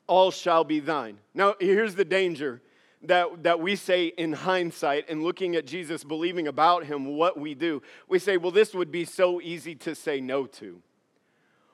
all 0.07 0.31
shall 0.31 0.65
be 0.65 0.81
thine. 0.81 1.19
Now, 1.35 1.55
here's 1.61 1.95
the 1.95 2.05
danger 2.05 2.63
that, 3.03 3.43
that 3.43 3.61
we 3.61 3.77
say 3.77 4.07
in 4.07 4.33
hindsight 4.33 5.09
and 5.09 5.23
looking 5.23 5.57
at 5.57 5.67
Jesus, 5.67 6.05
believing 6.05 6.49
about 6.49 6.85
him, 6.85 7.17
what 7.17 7.39
we 7.39 7.55
do. 7.55 7.83
We 8.09 8.19
say, 8.19 8.37
well, 8.37 8.51
this 8.51 8.75
would 8.75 8.91
be 8.91 9.05
so 9.05 9.41
easy 9.41 9.75
to 9.77 9.95
say 9.95 10.21
no 10.21 10.47
to. 10.47 10.83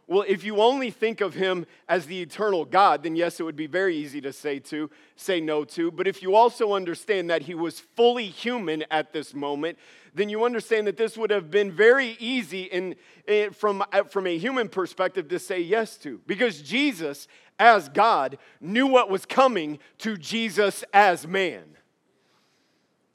Well, 0.09 0.25
if 0.27 0.45
you 0.45 0.61
only 0.61 0.91
think 0.91 1.21
of 1.21 1.35
him 1.35 1.65
as 1.89 2.07
the 2.07 2.21
eternal 2.21 2.65
God, 2.65 3.03
then 3.03 3.17
yes, 3.17 3.39
it 3.39 3.45
would 3.45 3.57
be 3.57 3.69
very 3.69 3.97
easy 3.97 4.21
to 4.23 4.33
say 4.33 4.59
to, 4.59 4.91
say 5.17 5.41
no 5.41 5.65
to. 5.65 5.91
But 5.91 6.07
if 6.07 6.23
you 6.23 6.35
also 6.35 6.73
understand 6.73 7.31
that 7.31 7.43
he 7.43 7.55
was 7.55 7.81
fully 7.81 8.27
human 8.27 8.85
at 8.91 9.13
this 9.13 9.33
moment, 9.33 9.79
then 10.15 10.29
you 10.29 10.45
understand 10.45 10.87
that 10.87 10.97
this 10.97 11.17
would 11.17 11.31
have 11.31 11.51
been 11.51 11.73
very 11.73 12.17
easy 12.19 12.63
in, 12.63 12.97
in, 13.27 13.53
from, 13.53 13.83
eh, 13.93 14.03
from 14.03 14.27
a 14.27 14.37
human 14.37 14.69
perspective 14.69 15.29
to 15.29 15.39
say 15.39 15.61
yes 15.61 15.97
to. 15.99 16.21
Because 16.27 16.61
Jesus, 16.61 17.29
as 17.59 17.89
God, 17.89 18.39
knew 18.61 18.87
what 18.87 19.09
was 19.09 19.25
coming 19.25 19.79
to 19.99 20.17
Jesus 20.17 20.85
as 20.93 21.27
man. 21.27 21.65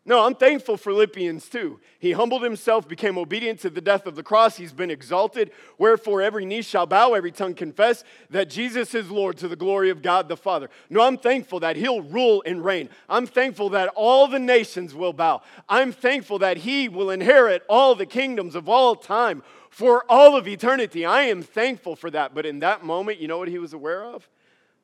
No, 0.07 0.25
I'm 0.25 0.35
thankful 0.35 0.77
for 0.77 0.93
Philippians 0.93 1.49
too. 1.49 1.81
He 1.99 2.13
humbled 2.13 2.41
himself, 2.41 2.87
became 2.87 3.17
obedient 3.17 3.59
to 3.59 3.69
the 3.69 3.81
death 3.81 4.07
of 4.07 4.15
the 4.15 4.23
cross. 4.23 4.55
He's 4.55 4.71
been 4.71 4.89
exalted. 4.89 5.51
Wherefore, 5.77 6.21
every 6.21 6.45
knee 6.45 6.61
shall 6.61 6.85
bow, 6.85 7.13
every 7.13 7.33
tongue 7.33 7.53
confess 7.53 8.05
that 8.29 8.49
Jesus 8.49 8.95
is 8.95 9.11
Lord 9.11 9.37
to 9.39 9.49
the 9.49 9.57
glory 9.57 9.89
of 9.89 10.01
God 10.01 10.29
the 10.29 10.37
Father. 10.37 10.69
No, 10.89 11.01
I'm 11.01 11.17
thankful 11.17 11.59
that 11.59 11.75
He'll 11.75 12.01
rule 12.01 12.41
and 12.45 12.63
reign. 12.63 12.87
I'm 13.09 13.27
thankful 13.27 13.67
that 13.71 13.89
all 13.95 14.29
the 14.29 14.39
nations 14.39 14.95
will 14.95 15.11
bow. 15.11 15.41
I'm 15.67 15.91
thankful 15.91 16.39
that 16.39 16.55
He 16.55 16.87
will 16.87 17.09
inherit 17.09 17.63
all 17.67 17.93
the 17.93 18.05
kingdoms 18.05 18.55
of 18.55 18.69
all 18.69 18.95
time 18.95 19.43
for 19.69 20.05
all 20.07 20.37
of 20.37 20.47
eternity. 20.47 21.03
I 21.03 21.23
am 21.23 21.43
thankful 21.43 21.97
for 21.97 22.09
that. 22.11 22.33
But 22.33 22.45
in 22.45 22.59
that 22.59 22.81
moment, 22.81 23.19
you 23.19 23.27
know 23.27 23.39
what 23.39 23.49
He 23.49 23.59
was 23.59 23.73
aware 23.73 24.05
of? 24.05 24.29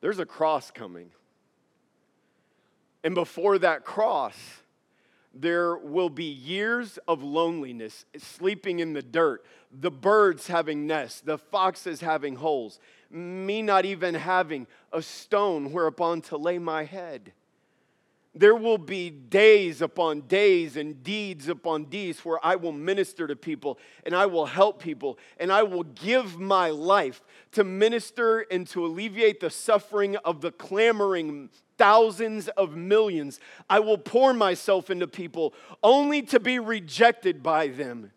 There's 0.02 0.18
a 0.18 0.26
cross 0.26 0.70
coming. 0.70 1.12
And 3.02 3.14
before 3.14 3.58
that 3.60 3.86
cross, 3.86 4.36
there 5.34 5.76
will 5.76 6.10
be 6.10 6.24
years 6.24 6.98
of 7.08 7.22
loneliness, 7.22 8.04
sleeping 8.16 8.78
in 8.78 8.92
the 8.92 9.02
dirt, 9.02 9.44
the 9.72 9.90
birds 9.90 10.46
having 10.46 10.86
nests, 10.86 11.20
the 11.20 11.38
foxes 11.38 12.00
having 12.00 12.36
holes, 12.36 12.78
me 13.10 13.62
not 13.62 13.84
even 13.84 14.14
having 14.14 14.66
a 14.92 15.02
stone 15.02 15.72
whereupon 15.72 16.20
to 16.22 16.36
lay 16.36 16.58
my 16.58 16.84
head. 16.84 17.32
There 18.36 18.56
will 18.56 18.78
be 18.78 19.10
days 19.10 19.80
upon 19.80 20.22
days 20.22 20.76
and 20.76 21.04
deeds 21.04 21.48
upon 21.48 21.84
deeds 21.84 22.24
where 22.24 22.44
I 22.44 22.56
will 22.56 22.72
minister 22.72 23.28
to 23.28 23.36
people 23.36 23.78
and 24.04 24.14
I 24.14 24.26
will 24.26 24.46
help 24.46 24.82
people 24.82 25.18
and 25.38 25.52
I 25.52 25.62
will 25.62 25.84
give 25.84 26.40
my 26.40 26.70
life 26.70 27.22
to 27.52 27.62
minister 27.62 28.40
and 28.50 28.66
to 28.68 28.84
alleviate 28.84 29.38
the 29.38 29.50
suffering 29.50 30.16
of 30.16 30.40
the 30.40 30.50
clamoring 30.50 31.48
thousands 31.76 32.48
of 32.48 32.76
millions. 32.76 33.40
I 33.68 33.80
will 33.80 33.98
pour 33.98 34.32
myself 34.32 34.90
into 34.90 35.06
people 35.06 35.54
only 35.82 36.22
to 36.22 36.40
be 36.40 36.58
rejected 36.58 37.42
by 37.42 37.68
them. 37.68 38.12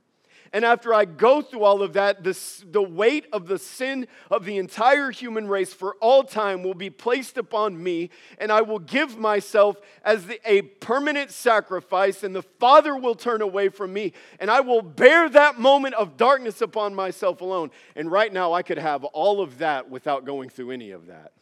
And 0.54 0.64
after 0.64 0.94
I 0.94 1.06
go 1.06 1.42
through 1.42 1.64
all 1.64 1.82
of 1.82 1.94
that, 1.94 2.24
this, 2.24 2.64
the 2.70 2.82
weight 2.82 3.26
of 3.34 3.48
the 3.48 3.60
sin 3.60 4.08
of 4.32 4.46
the 4.46 4.58
entire 4.58 5.12
human 5.12 5.48
race 5.48 5.74
for 5.74 5.96
all 5.96 6.24
time 6.24 6.64
will 6.64 6.74
be 6.74 6.90
placed 6.90 7.38
upon 7.38 7.82
me, 7.82 8.10
and 8.38 8.52
I 8.52 8.62
will 8.62 8.80
give 8.80 9.18
myself 9.18 9.80
as 10.04 10.26
the, 10.26 10.40
a 10.46 10.62
permanent 10.62 11.32
sacrifice, 11.32 12.24
and 12.24 12.36
the 12.36 12.42
Father 12.42 12.96
will 12.96 13.16
turn 13.16 13.42
away 13.42 13.70
from 13.70 13.94
me, 13.94 14.14
and 14.40 14.50
I 14.50 14.62
will 14.62 14.82
bear 14.82 15.30
that 15.30 15.60
moment 15.60 15.96
of 15.96 16.18
darkness 16.18 16.62
upon 16.62 16.96
myself 16.96 17.42
alone. 17.42 17.72
And 17.96 18.12
right 18.12 18.32
now, 18.32 18.54
I 18.54 18.62
could 18.62 18.78
have 18.78 19.04
all 19.04 19.42
of 19.42 19.58
that 19.60 19.90
without 19.90 20.26
going 20.26 20.50
through 20.50 20.72
any 20.72 20.92
of 20.92 21.08
that. 21.08 21.34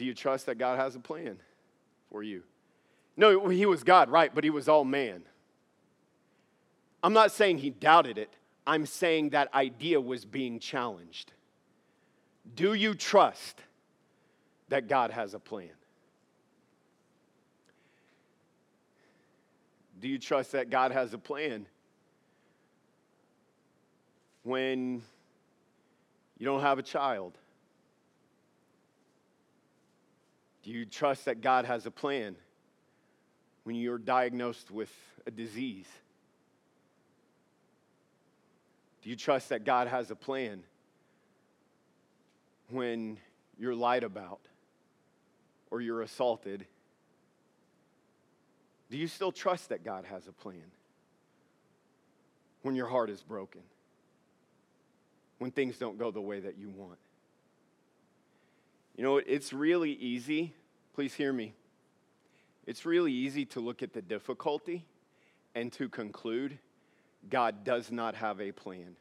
Do 0.00 0.06
you 0.06 0.14
trust 0.14 0.46
that 0.46 0.54
God 0.54 0.78
has 0.78 0.96
a 0.96 0.98
plan 0.98 1.36
for 2.10 2.22
you? 2.22 2.42
No, 3.18 3.48
he 3.48 3.66
was 3.66 3.84
God, 3.84 4.08
right, 4.08 4.34
but 4.34 4.44
he 4.44 4.48
was 4.48 4.66
all 4.66 4.82
man. 4.82 5.24
I'm 7.02 7.12
not 7.12 7.32
saying 7.32 7.58
he 7.58 7.68
doubted 7.68 8.16
it, 8.16 8.32
I'm 8.66 8.86
saying 8.86 9.28
that 9.30 9.52
idea 9.52 10.00
was 10.00 10.24
being 10.24 10.58
challenged. 10.58 11.32
Do 12.56 12.72
you 12.72 12.94
trust 12.94 13.60
that 14.70 14.88
God 14.88 15.10
has 15.10 15.34
a 15.34 15.38
plan? 15.38 15.68
Do 20.00 20.08
you 20.08 20.18
trust 20.18 20.52
that 20.52 20.70
God 20.70 20.92
has 20.92 21.12
a 21.12 21.18
plan 21.18 21.66
when 24.44 25.02
you 26.38 26.46
don't 26.46 26.62
have 26.62 26.78
a 26.78 26.82
child? 26.82 27.36
Do 30.62 30.70
you 30.70 30.84
trust 30.84 31.24
that 31.24 31.40
God 31.40 31.64
has 31.64 31.86
a 31.86 31.90
plan 31.90 32.36
when 33.64 33.76
you're 33.76 33.98
diagnosed 33.98 34.70
with 34.70 34.92
a 35.26 35.30
disease? 35.30 35.88
Do 39.02 39.10
you 39.10 39.16
trust 39.16 39.48
that 39.48 39.64
God 39.64 39.88
has 39.88 40.10
a 40.10 40.16
plan 40.16 40.62
when 42.68 43.18
you're 43.58 43.74
lied 43.74 44.04
about 44.04 44.40
or 45.70 45.80
you're 45.80 46.02
assaulted? 46.02 46.66
Do 48.90 48.98
you 48.98 49.06
still 49.06 49.32
trust 49.32 49.70
that 49.70 49.84
God 49.84 50.04
has 50.04 50.26
a 50.26 50.32
plan 50.32 50.70
when 52.62 52.74
your 52.74 52.88
heart 52.88 53.08
is 53.08 53.22
broken? 53.22 53.62
When 55.38 55.50
things 55.50 55.78
don't 55.78 55.96
go 55.96 56.10
the 56.10 56.20
way 56.20 56.40
that 56.40 56.58
you 56.58 56.68
want? 56.68 56.98
You 59.00 59.06
know, 59.06 59.16
it's 59.16 59.54
really 59.54 59.92
easy, 59.92 60.52
please 60.94 61.14
hear 61.14 61.32
me. 61.32 61.54
It's 62.66 62.84
really 62.84 63.14
easy 63.14 63.46
to 63.46 63.58
look 63.58 63.82
at 63.82 63.94
the 63.94 64.02
difficulty 64.02 64.84
and 65.54 65.72
to 65.72 65.88
conclude 65.88 66.58
God 67.30 67.64
does 67.64 67.90
not 67.90 68.14
have 68.16 68.42
a 68.42 68.52
plan. 68.52 68.96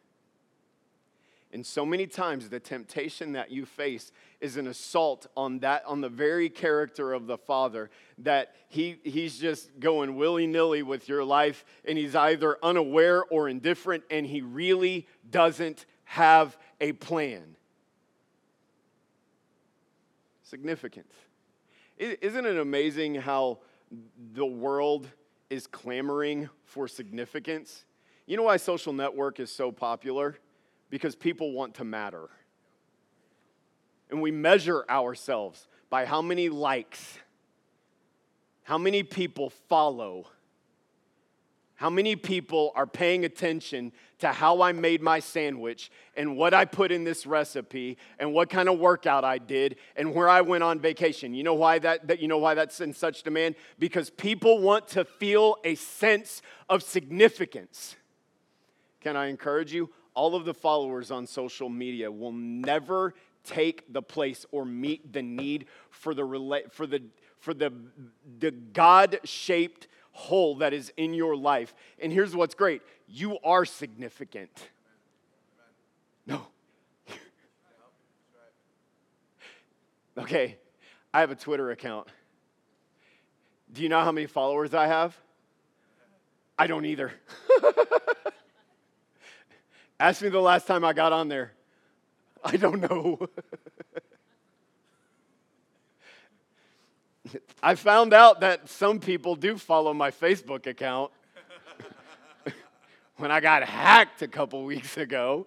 And 1.52 1.66
so 1.66 1.86
many 1.86 2.08
times 2.08 2.48
the 2.48 2.62
temptation 2.62 3.34
that 3.34 3.52
you 3.52 3.66
face 3.66 4.14
is 4.40 4.56
an 4.56 4.68
assault 4.68 5.28
on 5.36 5.60
that 5.60 5.84
on 5.86 6.00
the 6.00 6.08
very 6.08 6.48
character 6.48 7.12
of 7.12 7.28
the 7.28 7.38
Father 7.38 7.90
that 8.20 8.56
he, 8.70 9.00
he's 9.04 9.38
just 9.38 9.82
going 9.82 10.16
willy-nilly 10.16 10.82
with 10.82 11.10
your 11.10 11.26
life 11.26 11.66
and 11.84 11.98
he's 11.98 12.16
either 12.16 12.58
unaware 12.64 13.26
or 13.26 13.50
indifferent 13.50 14.06
and 14.10 14.26
he 14.26 14.40
really 14.40 15.10
doesn't 15.30 15.86
have 16.06 16.58
a 16.80 16.94
plan 16.94 17.58
significance. 20.50 21.14
Isn't 21.98 22.46
it 22.46 22.58
amazing 22.58 23.16
how 23.16 23.60
the 24.34 24.46
world 24.46 25.08
is 25.50 25.68
clamoring 25.68 26.50
for 26.64 26.88
significance? 26.88 27.86
You 28.26 28.38
know 28.38 28.44
why 28.44 28.58
social 28.58 28.94
network 28.94 29.40
is 29.40 29.52
so 29.52 29.72
popular? 29.72 30.38
Because 30.90 31.16
people 31.16 31.52
want 31.52 31.76
to 31.76 31.84
matter. 31.84 32.30
And 34.10 34.22
we 34.22 34.32
measure 34.32 34.86
ourselves 34.90 35.68
by 35.90 36.06
how 36.06 36.22
many 36.22 36.50
likes, 36.50 37.20
how 38.64 38.78
many 38.78 39.04
people 39.04 39.50
follow 39.68 40.28
how 41.80 41.90
many 41.90 42.18
people 42.18 42.74
are 42.76 42.86
paying 42.86 43.24
attention 43.24 43.94
to 44.18 44.28
how 44.34 44.62
I 44.62 44.74
made 44.74 45.02
my 45.02 45.22
sandwich 45.22 45.90
and 46.18 46.36
what 46.36 46.54
I 46.54 46.66
put 46.66 46.92
in 46.92 47.06
this 47.06 47.26
recipe 47.26 47.98
and 48.20 48.34
what 48.34 48.50
kind 48.50 48.68
of 48.68 48.78
workout 48.78 49.24
I 49.24 49.38
did 49.38 49.78
and 49.96 50.14
where 50.14 50.28
I 50.28 50.42
went 50.42 50.62
on 50.62 50.82
vacation? 50.82 51.34
You 51.34 51.44
know 51.44 51.54
why 51.54 51.80
that, 51.80 52.06
that 52.10 52.20
you 52.20 52.28
know 52.28 52.38
why 52.38 52.54
that's 52.54 52.82
in 52.82 52.92
such 52.92 53.24
demand? 53.24 53.56
Because 53.80 54.10
people 54.10 54.60
want 54.60 54.90
to 54.90 55.06
feel 55.06 55.56
a 55.64 55.76
sense 55.76 56.42
of 56.68 56.84
significance. 56.84 57.96
Can 59.00 59.16
I 59.16 59.28
encourage 59.28 59.72
you? 59.72 59.90
All 60.16 60.36
of 60.36 60.44
the 60.44 60.54
followers 60.54 61.12
on 61.12 61.26
social 61.26 61.70
media 61.70 62.12
will 62.12 62.34
never 62.34 63.14
take 63.46 63.94
the 63.94 64.02
place 64.02 64.46
or 64.52 64.66
meet 64.66 65.14
the 65.14 65.22
need 65.22 65.68
for 65.92 66.14
the 66.14 66.62
for 66.72 66.86
the 66.86 67.04
for 67.40 67.54
the, 67.54 67.72
the 68.40 68.52
God-shaped 68.52 69.88
hole 70.20 70.56
that 70.56 70.74
is 70.74 70.92
in 70.98 71.14
your 71.14 71.36
life. 71.36 71.74
And 71.98 72.12
here's 72.12 72.36
what's 72.36 72.54
great 72.54 72.82
you 73.08 73.40
are 73.44 73.66
significant. 73.66 74.52
No. 76.28 76.46
okay, 80.18 80.58
I 81.14 81.22
have 81.22 81.32
a 81.32 81.36
Twitter 81.36 81.72
account. 81.72 82.08
Do 83.72 83.82
you 83.82 83.90
know 83.90 84.02
how 84.02 84.12
many 84.12 84.28
followers 84.28 84.74
I 84.74 84.88
have? 84.88 85.18
I 86.58 86.68
don't 86.68 86.86
either. 86.86 87.14
Ask 90.00 90.22
me 90.22 90.30
the 90.30 90.40
last 90.40 90.68
time 90.68 90.84
I 90.84 90.94
got 90.94 91.14
on 91.14 91.30
there. 91.30 91.54
I 92.44 92.58
don't 92.58 92.82
know. 92.82 93.20
I 97.62 97.76
found 97.76 98.14
out 98.14 98.42
that 98.42 98.70
some 98.70 99.00
people 99.00 99.36
do 99.36 99.58
follow 99.58 99.94
my 99.94 100.12
Facebook 100.12 100.68
account 100.68 101.12
when 103.18 103.32
I 103.32 103.40
got 103.42 103.64
hacked 103.64 104.22
a 104.22 104.28
couple 104.28 104.64
weeks 104.64 104.98
ago. 104.98 105.46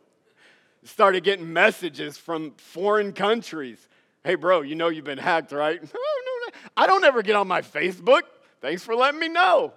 started 0.84 1.24
getting 1.24 1.52
messages 1.52 2.18
from 2.18 2.52
foreign 2.52 3.12
countries. 3.12 3.88
Hey, 4.24 4.34
bro, 4.34 4.60
you 4.60 4.74
know 4.74 4.88
you've 4.88 5.04
been 5.04 5.18
hacked, 5.18 5.52
right? 5.52 5.80
No, 5.82 5.88
no, 5.88 6.46
no. 6.46 6.70
I 6.76 6.86
don't 6.86 7.04
ever 7.04 7.22
get 7.22 7.36
on 7.36 7.48
my 7.48 7.62
Facebook. 7.62 8.22
Thanks 8.60 8.82
for 8.82 8.94
letting 8.94 9.20
me 9.20 9.28
know. 9.28 9.72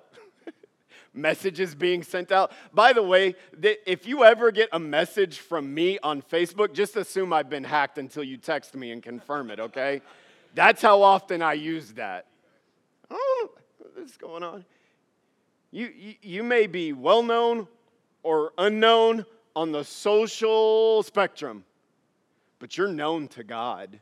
messages 1.14 1.74
being 1.74 2.04
sent 2.04 2.32
out. 2.32 2.52
By 2.74 2.94
the 2.94 3.02
way, 3.02 3.36
if 3.62 4.06
you 4.06 4.24
ever 4.24 4.52
get 4.52 4.70
a 4.72 4.80
message 4.80 5.40
from 5.40 5.74
me 5.74 5.98
on 6.04 6.22
Facebook, 6.22 6.74
just 6.74 6.96
assume 6.96 7.34
I've 7.34 7.50
been 7.50 7.64
hacked 7.64 7.98
until 7.98 8.24
you 8.24 8.38
text 8.38 8.76
me 8.76 8.92
and 8.92 9.02
confirm 9.02 9.52
it, 9.52 9.60
okay? 9.60 10.02
That's 10.56 10.82
how 10.82 11.02
often 11.02 11.42
I 11.42 11.54
use 11.54 11.92
that. 11.94 12.26
I 13.12 13.48
what's 13.94 14.18
going 14.18 14.44
on. 14.44 14.66
You, 15.72 15.92
you, 15.96 16.16
you 16.22 16.44
may 16.44 16.68
be 16.68 16.94
well 16.94 17.22
known 17.22 17.68
or 18.24 18.54
unknown 18.58 19.26
on 19.56 19.72
the 19.72 19.84
social 19.84 21.04
spectrum, 21.04 21.66
but 22.60 22.78
you're 22.78 22.88
known 22.88 23.28
to 23.30 23.44
God. 23.44 24.00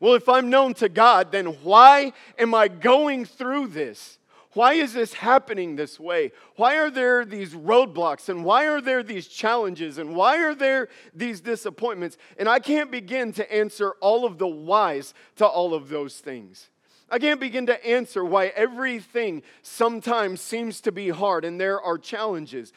Well, 0.00 0.14
if 0.14 0.28
I'm 0.28 0.50
known 0.50 0.74
to 0.74 0.88
God, 0.90 1.32
then 1.32 1.46
why 1.62 2.12
am 2.38 2.54
I 2.54 2.68
going 2.68 3.24
through 3.24 3.68
this? 3.68 4.18
Why 4.54 4.74
is 4.74 4.92
this 4.92 5.14
happening 5.14 5.74
this 5.74 5.98
way? 5.98 6.30
Why 6.56 6.78
are 6.78 6.90
there 6.90 7.24
these 7.24 7.54
roadblocks 7.54 8.28
and 8.28 8.44
why 8.44 8.66
are 8.66 8.80
there 8.80 9.02
these 9.02 9.26
challenges 9.26 9.98
and 9.98 10.14
why 10.14 10.38
are 10.38 10.54
there 10.54 10.88
these 11.12 11.40
disappointments? 11.40 12.16
And 12.38 12.48
I 12.48 12.60
can't 12.60 12.90
begin 12.90 13.32
to 13.32 13.52
answer 13.52 13.94
all 14.00 14.24
of 14.24 14.38
the 14.38 14.46
whys 14.46 15.12
to 15.36 15.46
all 15.46 15.74
of 15.74 15.88
those 15.88 16.18
things. 16.18 16.70
I 17.10 17.18
can't 17.18 17.40
begin 17.40 17.66
to 17.66 17.86
answer 17.86 18.24
why 18.24 18.46
everything 18.56 19.42
sometimes 19.62 20.40
seems 20.40 20.80
to 20.82 20.92
be 20.92 21.10
hard 21.10 21.44
and 21.44 21.60
there 21.60 21.80
are 21.80 21.98
challenges. 21.98 22.72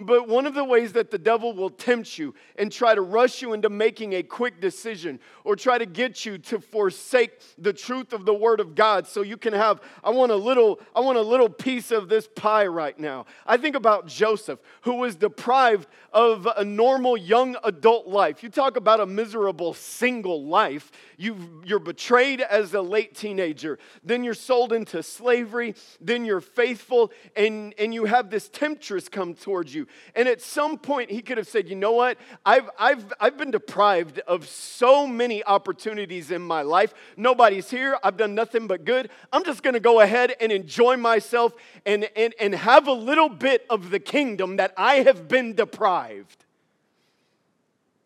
But 0.00 0.26
one 0.26 0.46
of 0.46 0.54
the 0.54 0.64
ways 0.64 0.94
that 0.94 1.10
the 1.10 1.18
devil 1.18 1.52
will 1.52 1.68
tempt 1.68 2.18
you 2.18 2.34
and 2.56 2.72
try 2.72 2.94
to 2.94 3.02
rush 3.02 3.42
you 3.42 3.52
into 3.52 3.68
making 3.68 4.14
a 4.14 4.22
quick 4.22 4.60
decision 4.60 5.20
or 5.44 5.54
try 5.54 5.76
to 5.76 5.84
get 5.84 6.24
you 6.24 6.38
to 6.38 6.60
forsake 6.60 7.40
the 7.58 7.74
truth 7.74 8.14
of 8.14 8.24
the 8.24 8.32
word 8.32 8.58
of 8.58 8.74
God 8.74 9.06
so 9.06 9.20
you 9.20 9.36
can 9.36 9.52
have 9.52 9.80
I 10.02 10.10
want 10.10 10.32
a 10.32 10.36
little 10.36 10.80
I 10.96 11.00
want 11.00 11.18
a 11.18 11.22
little 11.22 11.48
piece 11.48 11.90
of 11.90 12.08
this 12.08 12.26
pie 12.26 12.66
right 12.66 12.98
now. 12.98 13.26
I 13.46 13.58
think 13.58 13.76
about 13.76 14.06
Joseph 14.06 14.60
who 14.80 14.94
was 14.94 15.14
deprived 15.14 15.86
of 16.12 16.48
a 16.56 16.64
normal 16.64 17.16
young 17.16 17.56
adult 17.62 18.08
life. 18.08 18.42
You 18.42 18.48
talk 18.48 18.76
about 18.76 19.00
a 19.00 19.06
miserable 19.06 19.74
single 19.74 20.46
life. 20.46 20.90
you 21.18 21.62
you're 21.64 21.78
betrayed 21.78 22.40
as 22.40 22.72
a 22.72 22.82
late 22.82 23.14
teenager. 23.14 23.78
Then 24.02 24.24
you're 24.24 24.34
sold 24.34 24.72
into 24.72 25.02
slavery. 25.02 25.74
Then 26.00 26.24
you're 26.24 26.40
faithful 26.40 27.12
and, 27.36 27.74
and 27.78 27.92
you 27.92 28.06
have 28.06 28.30
this 28.30 28.48
temptress 28.48 29.08
come 29.08 29.34
towards 29.34 29.74
you. 29.74 29.81
And 30.14 30.28
at 30.28 30.40
some 30.40 30.78
point, 30.78 31.10
he 31.10 31.22
could 31.22 31.38
have 31.38 31.48
said, 31.48 31.68
You 31.68 31.76
know 31.76 31.92
what? 31.92 32.18
I've, 32.44 32.68
I've, 32.78 33.12
I've 33.20 33.36
been 33.36 33.50
deprived 33.50 34.18
of 34.20 34.46
so 34.48 35.06
many 35.06 35.44
opportunities 35.44 36.30
in 36.30 36.42
my 36.42 36.62
life. 36.62 36.94
Nobody's 37.16 37.70
here. 37.70 37.98
I've 38.02 38.16
done 38.16 38.34
nothing 38.34 38.66
but 38.66 38.84
good. 38.84 39.10
I'm 39.32 39.44
just 39.44 39.62
going 39.62 39.74
to 39.74 39.80
go 39.80 40.00
ahead 40.00 40.34
and 40.40 40.52
enjoy 40.52 40.96
myself 40.96 41.54
and, 41.86 42.08
and, 42.16 42.34
and 42.40 42.54
have 42.54 42.86
a 42.86 42.92
little 42.92 43.28
bit 43.28 43.66
of 43.70 43.90
the 43.90 44.00
kingdom 44.00 44.56
that 44.56 44.72
I 44.76 44.96
have 44.96 45.28
been 45.28 45.54
deprived. 45.54 46.44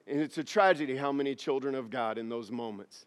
And 0.07 0.21
it's 0.21 0.39
a 0.39 0.45
tragedy 0.45 0.97
how 0.97 1.13
many 1.13 1.35
children 1.35 1.75
of 1.75 1.91
God 1.91 2.19
in 2.19 2.29
those 2.29 2.51
moments 2.51 3.07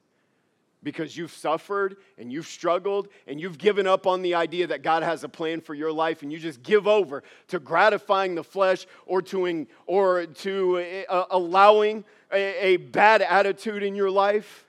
because 0.82 1.18
you've 1.18 1.32
suffered 1.32 1.98
and 2.18 2.32
you've 2.32 2.48
struggled 2.48 3.10
and 3.28 3.40
you've 3.40 3.58
given 3.58 3.86
up 3.86 4.08
on 4.08 4.22
the 4.22 4.36
idea 4.36 4.68
that 4.68 4.82
God 4.82 5.04
has 5.04 5.24
a 5.24 5.30
plan 5.30 5.62
for 5.62 5.74
your 5.74 5.92
life 5.92 6.22
and 6.22 6.32
you 6.32 6.40
just 6.40 6.64
give 6.64 6.88
over 6.88 7.24
to 7.48 7.60
gratifying 7.60 8.36
the 8.36 8.44
flesh 8.44 8.88
or 9.06 9.22
to, 9.24 9.68
or 9.86 10.26
to 10.26 11.06
uh, 11.10 11.26
allowing 11.32 12.06
a, 12.32 12.74
a 12.74 12.78
bad 12.78 13.22
attitude 13.22 13.84
in 13.84 13.96
your 13.96 14.10
life. 14.10 14.66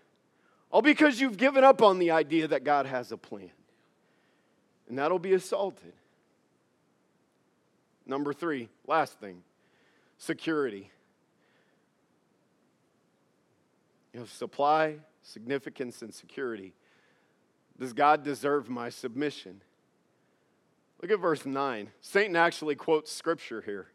All 0.72 0.82
because 0.82 1.20
you've 1.20 1.36
given 1.36 1.64
up 1.64 1.82
on 1.82 1.98
the 1.98 2.12
idea 2.12 2.48
that 2.48 2.64
God 2.64 2.86
has 2.86 3.12
a 3.12 3.16
plan. 3.16 3.50
And 4.88 4.98
that'll 4.98 5.18
be 5.18 5.34
assaulted. 5.34 5.92
Number 8.06 8.32
three, 8.32 8.68
last 8.86 9.18
thing 9.20 9.42
security. 10.18 10.90
You 14.12 14.20
know, 14.20 14.26
supply, 14.26 14.96
significance, 15.30 16.02
and 16.02 16.12
security. 16.12 16.74
Does 17.78 17.92
God 17.92 18.22
deserve 18.22 18.68
my 18.68 18.90
submission? 18.90 19.62
Look 21.00 21.10
at 21.10 21.18
verse 21.18 21.46
9. 21.46 21.88
Satan 22.02 22.36
actually 22.36 22.74
quotes 22.74 23.10
scripture 23.10 23.62
here. 23.62 23.88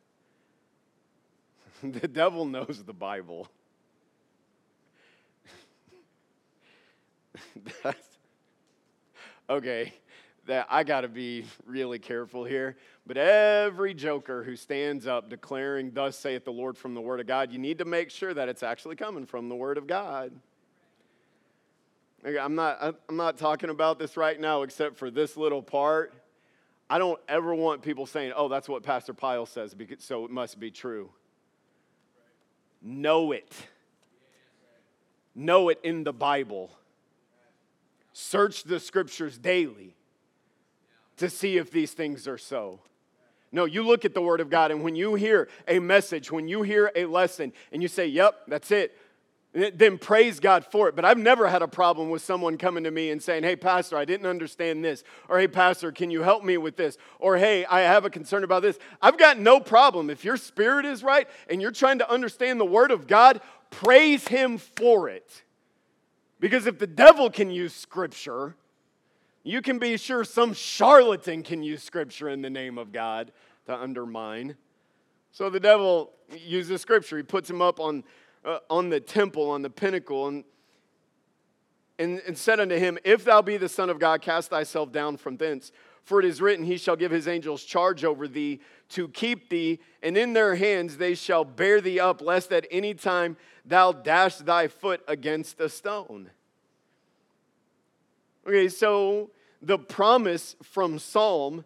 the 1.83 2.07
devil 2.07 2.45
knows 2.45 2.83
the 2.85 2.93
Bible. 2.93 3.47
That's, 7.83 8.07
okay, 9.49 9.93
that 10.47 10.67
I 10.69 10.83
got 10.83 11.01
to 11.01 11.07
be 11.07 11.45
really 11.65 11.99
careful 11.99 12.43
here. 12.43 12.77
But 13.05 13.17
every 13.17 13.93
joker 13.93 14.43
who 14.43 14.55
stands 14.55 15.05
up 15.05 15.29
declaring, 15.29 15.91
Thus 15.93 16.17
saith 16.17 16.43
the 16.45 16.51
Lord 16.51 16.77
from 16.77 16.95
the 16.95 17.01
Word 17.01 17.19
of 17.19 17.27
God, 17.27 17.51
you 17.51 17.59
need 17.59 17.77
to 17.79 17.85
make 17.85 18.09
sure 18.09 18.33
that 18.33 18.49
it's 18.49 18.63
actually 18.63 18.95
coming 18.95 19.25
from 19.25 19.49
the 19.49 19.55
Word 19.55 19.77
of 19.77 19.85
God. 19.85 20.31
I'm 22.25 22.55
not, 22.55 22.97
I'm 23.07 23.17
not 23.17 23.37
talking 23.37 23.69
about 23.69 23.99
this 23.99 24.17
right 24.17 24.39
now 24.39 24.63
except 24.63 24.97
for 24.97 25.11
this 25.11 25.37
little 25.37 25.61
part. 25.61 26.13
I 26.89 26.97
don't 26.97 27.19
ever 27.27 27.53
want 27.53 27.81
people 27.81 28.05
saying, 28.05 28.33
oh, 28.35 28.47
that's 28.47 28.67
what 28.67 28.83
Pastor 28.83 29.13
Pyle 29.13 29.45
says, 29.45 29.75
so 29.99 30.25
it 30.25 30.31
must 30.31 30.59
be 30.59 30.71
true. 30.71 31.09
Know 32.81 33.31
it. 33.31 33.51
Know 35.35 35.69
it 35.69 35.79
in 35.83 36.03
the 36.03 36.13
Bible. 36.13 36.71
Search 38.13 38.63
the 38.63 38.79
scriptures 38.79 39.37
daily 39.37 39.95
to 41.17 41.29
see 41.29 41.57
if 41.57 41.71
these 41.71 41.93
things 41.93 42.27
are 42.27 42.37
so. 42.37 42.79
No, 43.51 43.65
you 43.65 43.83
look 43.83 44.03
at 44.05 44.13
the 44.13 44.21
Word 44.21 44.41
of 44.41 44.49
God, 44.49 44.71
and 44.71 44.83
when 44.83 44.95
you 44.95 45.15
hear 45.15 45.47
a 45.67 45.79
message, 45.79 46.31
when 46.31 46.47
you 46.47 46.61
hear 46.61 46.91
a 46.95 47.05
lesson, 47.05 47.53
and 47.71 47.81
you 47.81 47.87
say, 47.87 48.07
Yep, 48.07 48.41
that's 48.47 48.71
it, 48.71 48.97
then 49.55 49.97
praise 49.97 50.41
God 50.41 50.65
for 50.65 50.89
it. 50.89 50.95
But 50.95 51.05
I've 51.05 51.17
never 51.17 51.47
had 51.47 51.61
a 51.61 51.67
problem 51.67 52.09
with 52.09 52.21
someone 52.21 52.57
coming 52.57 52.83
to 52.83 52.91
me 52.91 53.09
and 53.09 53.23
saying, 53.23 53.43
Hey, 53.43 53.55
Pastor, 53.55 53.95
I 53.97 54.03
didn't 54.03 54.27
understand 54.27 54.83
this. 54.83 55.03
Or, 55.29 55.39
Hey, 55.39 55.47
Pastor, 55.47 55.93
can 55.93 56.11
you 56.11 56.23
help 56.23 56.43
me 56.43 56.57
with 56.57 56.75
this? 56.75 56.97
Or, 57.19 57.37
Hey, 57.37 57.65
I 57.65 57.81
have 57.81 58.03
a 58.03 58.09
concern 58.09 58.43
about 58.43 58.63
this. 58.63 58.77
I've 59.01 59.17
got 59.17 59.39
no 59.39 59.61
problem. 59.61 60.09
If 60.09 60.25
your 60.25 60.35
spirit 60.35 60.85
is 60.85 61.03
right 61.03 61.29
and 61.49 61.61
you're 61.61 61.71
trying 61.71 61.99
to 61.99 62.11
understand 62.11 62.59
the 62.59 62.65
Word 62.65 62.91
of 62.91 63.07
God, 63.07 63.39
praise 63.71 64.27
Him 64.27 64.57
for 64.57 65.07
it. 65.07 65.43
Because 66.41 66.67
if 66.67 66.77
the 66.77 66.87
devil 66.87 67.29
can 67.29 67.49
use 67.49 67.73
Scripture, 67.73 68.55
you 69.43 69.61
can 69.61 69.79
be 69.79 69.95
sure 69.95 70.25
some 70.25 70.53
charlatan 70.53 71.43
can 71.43 71.63
use 71.63 71.81
Scripture 71.81 72.27
in 72.27 72.41
the 72.41 72.49
name 72.49 72.77
of 72.77 72.91
God 72.91 73.31
to 73.67 73.75
undermine. 73.75 74.55
So 75.31 75.49
the 75.49 75.61
devil 75.61 76.11
uses 76.45 76.81
Scripture. 76.81 77.15
He 77.15 77.23
puts 77.23 77.49
him 77.49 77.61
up 77.61 77.79
on 77.79 78.03
uh, 78.45 78.59
on 78.69 78.89
the 78.89 78.99
temple, 78.99 79.49
on 79.49 79.61
the 79.61 79.69
pinnacle, 79.69 80.27
and, 80.27 80.43
and, 81.97 82.21
and 82.27 82.37
said 82.37 82.59
unto 82.59 82.77
him, 82.77 82.97
If 83.03 83.25
thou 83.25 83.41
be 83.41 83.57
the 83.57 83.69
Son 83.69 83.89
of 83.89 83.99
God, 83.99 84.21
cast 84.21 84.49
thyself 84.49 84.91
down 84.91 85.17
from 85.17 85.37
thence. 85.37 85.71
For 86.03 86.19
it 86.19 86.25
is 86.25 86.39
written, 86.39 86.65
He 86.65 86.77
shall 86.77 86.95
give 86.95 87.11
His 87.11 87.27
angels 87.27 87.63
charge 87.63 88.03
over 88.05 88.27
thee 88.27 88.61
to 88.89 89.07
keep 89.07 89.49
thee, 89.49 89.79
and 90.03 90.15
in 90.15 90.33
their 90.33 90.55
hands 90.55 90.97
they 90.97 91.15
shall 91.15 91.43
bear 91.43 91.81
thee 91.81 91.99
up, 91.99 92.21
lest 92.21 92.51
at 92.51 92.67
any 92.69 92.93
time 92.93 93.37
thou 93.65 93.91
dash 93.91 94.37
thy 94.37 94.67
foot 94.67 95.01
against 95.07 95.59
a 95.59 95.67
stone. 95.67 96.29
Okay, 98.47 98.69
so 98.69 99.31
the 99.63 99.79
promise 99.79 100.55
from 100.61 100.99
Psalm 100.99 101.65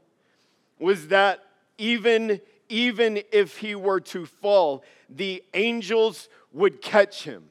was 0.79 1.09
that 1.09 1.43
even, 1.77 2.39
even 2.69 3.21
if 3.33 3.57
he 3.57 3.75
were 3.75 3.99
to 3.99 4.25
fall, 4.25 4.83
the 5.09 5.43
angels 5.53 6.29
would 6.51 6.81
catch 6.81 7.23
him. 7.23 7.45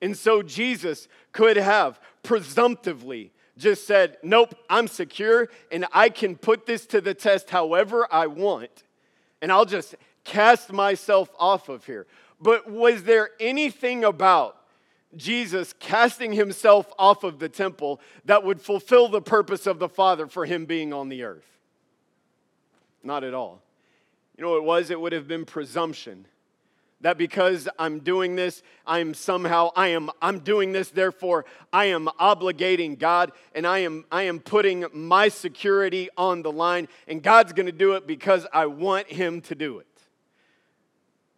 And 0.00 0.16
so 0.16 0.42
Jesus 0.42 1.08
could 1.32 1.56
have 1.56 1.98
presumptively 2.22 3.32
just 3.56 3.86
said, 3.86 4.18
Nope, 4.22 4.54
I'm 4.68 4.88
secure 4.88 5.48
and 5.70 5.86
I 5.92 6.08
can 6.08 6.36
put 6.36 6.66
this 6.66 6.86
to 6.86 7.00
the 7.00 7.14
test 7.14 7.50
however 7.50 8.06
I 8.10 8.26
want, 8.26 8.82
and 9.40 9.50
I'll 9.52 9.64
just 9.64 9.94
cast 10.24 10.72
myself 10.72 11.30
off 11.38 11.68
of 11.68 11.86
here. 11.86 12.06
But 12.40 12.70
was 12.70 13.04
there 13.04 13.30
anything 13.40 14.04
about 14.04 14.56
Jesus 15.16 15.72
casting 15.78 16.32
himself 16.32 16.92
off 16.98 17.22
of 17.22 17.38
the 17.38 17.48
temple 17.48 18.00
that 18.24 18.42
would 18.42 18.60
fulfill 18.60 19.08
the 19.08 19.22
purpose 19.22 19.66
of 19.66 19.78
the 19.78 19.88
Father 19.88 20.26
for 20.26 20.44
him 20.44 20.64
being 20.66 20.92
on 20.92 21.08
the 21.08 21.22
earth? 21.22 21.46
Not 23.02 23.22
at 23.22 23.34
all. 23.34 23.62
You 24.36 24.42
know 24.42 24.50
what 24.50 24.56
it 24.56 24.64
was? 24.64 24.90
It 24.90 25.00
would 25.00 25.12
have 25.12 25.28
been 25.28 25.44
presumption 25.44 26.26
that 27.04 27.18
because 27.18 27.68
I'm 27.78 27.98
doing 27.98 28.34
this, 28.34 28.62
I'm 28.86 29.12
somehow 29.12 29.68
I 29.76 29.88
am 29.88 30.08
I'm 30.22 30.38
doing 30.38 30.72
this 30.72 30.88
therefore 30.88 31.44
I 31.70 31.84
am 31.86 32.08
obligating 32.18 32.98
God 32.98 33.32
and 33.54 33.66
I 33.66 33.80
am 33.80 34.06
I 34.10 34.22
am 34.22 34.40
putting 34.40 34.86
my 34.94 35.28
security 35.28 36.08
on 36.16 36.40
the 36.40 36.50
line 36.50 36.88
and 37.06 37.22
God's 37.22 37.52
to 37.52 37.72
do 37.72 37.92
it 37.92 38.06
because 38.06 38.46
I 38.54 38.64
want 38.64 39.08
him 39.08 39.42
to 39.42 39.54
do 39.54 39.80
it. 39.80 39.86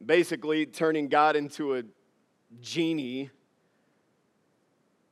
basically 0.05 0.67
turning 0.67 1.09
God 1.09 1.35
into 1.35 1.75
a 1.75 1.83
genie 2.61 3.31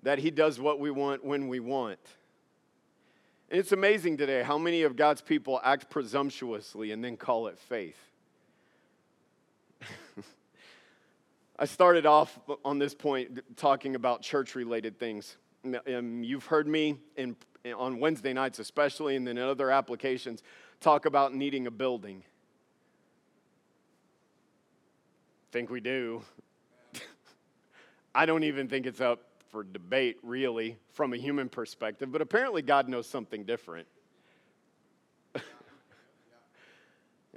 that 0.04 0.20
he 0.20 0.30
does 0.30 0.60
what 0.60 0.78
we 0.78 0.92
want 0.92 1.24
when 1.24 1.48
we 1.48 1.58
want. 1.58 1.98
And 3.50 3.58
it's 3.58 3.72
amazing 3.72 4.18
today 4.18 4.44
how 4.44 4.58
many 4.58 4.82
of 4.82 4.94
God's 4.94 5.20
people 5.20 5.60
act 5.64 5.90
presumptuously 5.90 6.92
and 6.92 7.02
then 7.02 7.16
call 7.16 7.48
it 7.48 7.58
faith. 7.58 8.13
I 11.56 11.66
started 11.66 12.04
off 12.04 12.36
on 12.64 12.80
this 12.80 12.94
point 12.94 13.56
talking 13.56 13.94
about 13.94 14.22
church 14.22 14.56
related 14.56 14.98
things. 14.98 15.36
Um, 15.64 16.24
you've 16.24 16.46
heard 16.46 16.66
me 16.66 16.98
in, 17.16 17.36
on 17.76 18.00
Wednesday 18.00 18.32
nights, 18.32 18.58
especially, 18.58 19.14
and 19.14 19.26
then 19.26 19.38
in 19.38 19.44
other 19.44 19.70
applications, 19.70 20.42
talk 20.80 21.06
about 21.06 21.32
needing 21.32 21.68
a 21.68 21.70
building. 21.70 22.24
Think 25.52 25.70
we 25.70 25.80
do. 25.80 26.22
I 28.14 28.26
don't 28.26 28.42
even 28.42 28.66
think 28.66 28.86
it's 28.86 29.00
up 29.00 29.20
for 29.52 29.62
debate, 29.62 30.18
really, 30.24 30.76
from 30.92 31.12
a 31.12 31.16
human 31.16 31.48
perspective, 31.48 32.10
but 32.10 32.20
apparently 32.20 32.62
God 32.62 32.88
knows 32.88 33.06
something 33.06 33.44
different. 33.44 33.86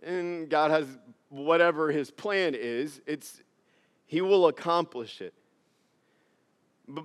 and 0.01 0.49
God 0.49 0.71
has 0.71 0.87
whatever 1.29 1.91
his 1.91 2.09
plan 2.09 2.55
is, 2.55 2.99
it's 3.05 3.43
he 4.07 4.21
will 4.21 4.47
accomplish 4.47 5.21
it. 5.21 5.33
But, 6.87 7.03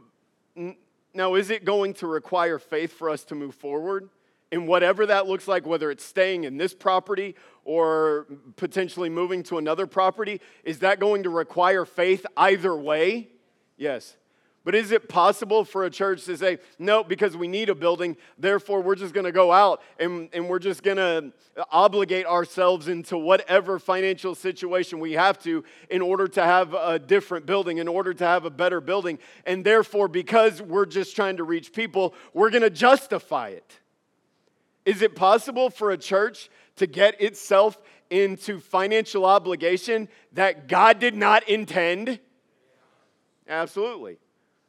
now, 1.14 1.34
is 1.34 1.50
it 1.50 1.64
going 1.64 1.92
to 1.94 2.06
require 2.06 2.58
faith 2.58 2.94
for 2.94 3.10
us 3.10 3.24
to 3.24 3.34
move 3.34 3.54
forward? 3.54 4.08
in 4.52 4.66
whatever 4.66 5.06
that 5.06 5.26
looks 5.26 5.48
like, 5.48 5.66
whether 5.66 5.90
it's 5.90 6.04
staying 6.04 6.44
in 6.44 6.58
this 6.58 6.74
property 6.74 7.34
or 7.64 8.26
potentially 8.56 9.08
moving 9.08 9.42
to 9.42 9.56
another 9.56 9.86
property, 9.86 10.40
is 10.62 10.80
that 10.80 11.00
going 11.00 11.22
to 11.22 11.30
require 11.30 11.86
faith 11.86 12.24
either 12.36 12.76
way? 12.76 13.28
Yes. 13.78 14.14
But 14.64 14.76
is 14.76 14.92
it 14.92 15.08
possible 15.08 15.64
for 15.64 15.84
a 15.84 15.90
church 15.90 16.24
to 16.26 16.36
say, 16.36 16.58
no, 16.78 17.02
because 17.02 17.36
we 17.36 17.48
need 17.48 17.68
a 17.68 17.74
building, 17.74 18.16
therefore 18.38 18.80
we're 18.80 18.94
just 18.94 19.12
going 19.12 19.24
to 19.24 19.32
go 19.32 19.50
out 19.50 19.82
and, 19.98 20.28
and 20.32 20.48
we're 20.48 20.60
just 20.60 20.84
going 20.84 20.98
to 20.98 21.32
obligate 21.70 22.26
ourselves 22.26 22.86
into 22.86 23.18
whatever 23.18 23.80
financial 23.80 24.36
situation 24.36 25.00
we 25.00 25.12
have 25.12 25.42
to 25.42 25.64
in 25.90 26.00
order 26.00 26.28
to 26.28 26.42
have 26.42 26.74
a 26.74 26.98
different 26.98 27.44
building, 27.44 27.78
in 27.78 27.88
order 27.88 28.14
to 28.14 28.24
have 28.24 28.44
a 28.44 28.50
better 28.50 28.80
building. 28.80 29.18
And 29.46 29.64
therefore, 29.64 30.06
because 30.06 30.62
we're 30.62 30.86
just 30.86 31.16
trying 31.16 31.38
to 31.38 31.44
reach 31.44 31.72
people, 31.72 32.14
we're 32.32 32.50
going 32.50 32.62
to 32.62 32.70
justify 32.70 33.48
it. 33.48 33.80
Is 34.84 35.02
it 35.02 35.16
possible 35.16 35.70
for 35.70 35.90
a 35.90 35.98
church 35.98 36.50
to 36.76 36.86
get 36.86 37.20
itself 37.20 37.80
into 38.10 38.60
financial 38.60 39.24
obligation 39.24 40.08
that 40.34 40.68
God 40.68 41.00
did 41.00 41.16
not 41.16 41.48
intend? 41.48 42.20
Absolutely. 43.48 44.18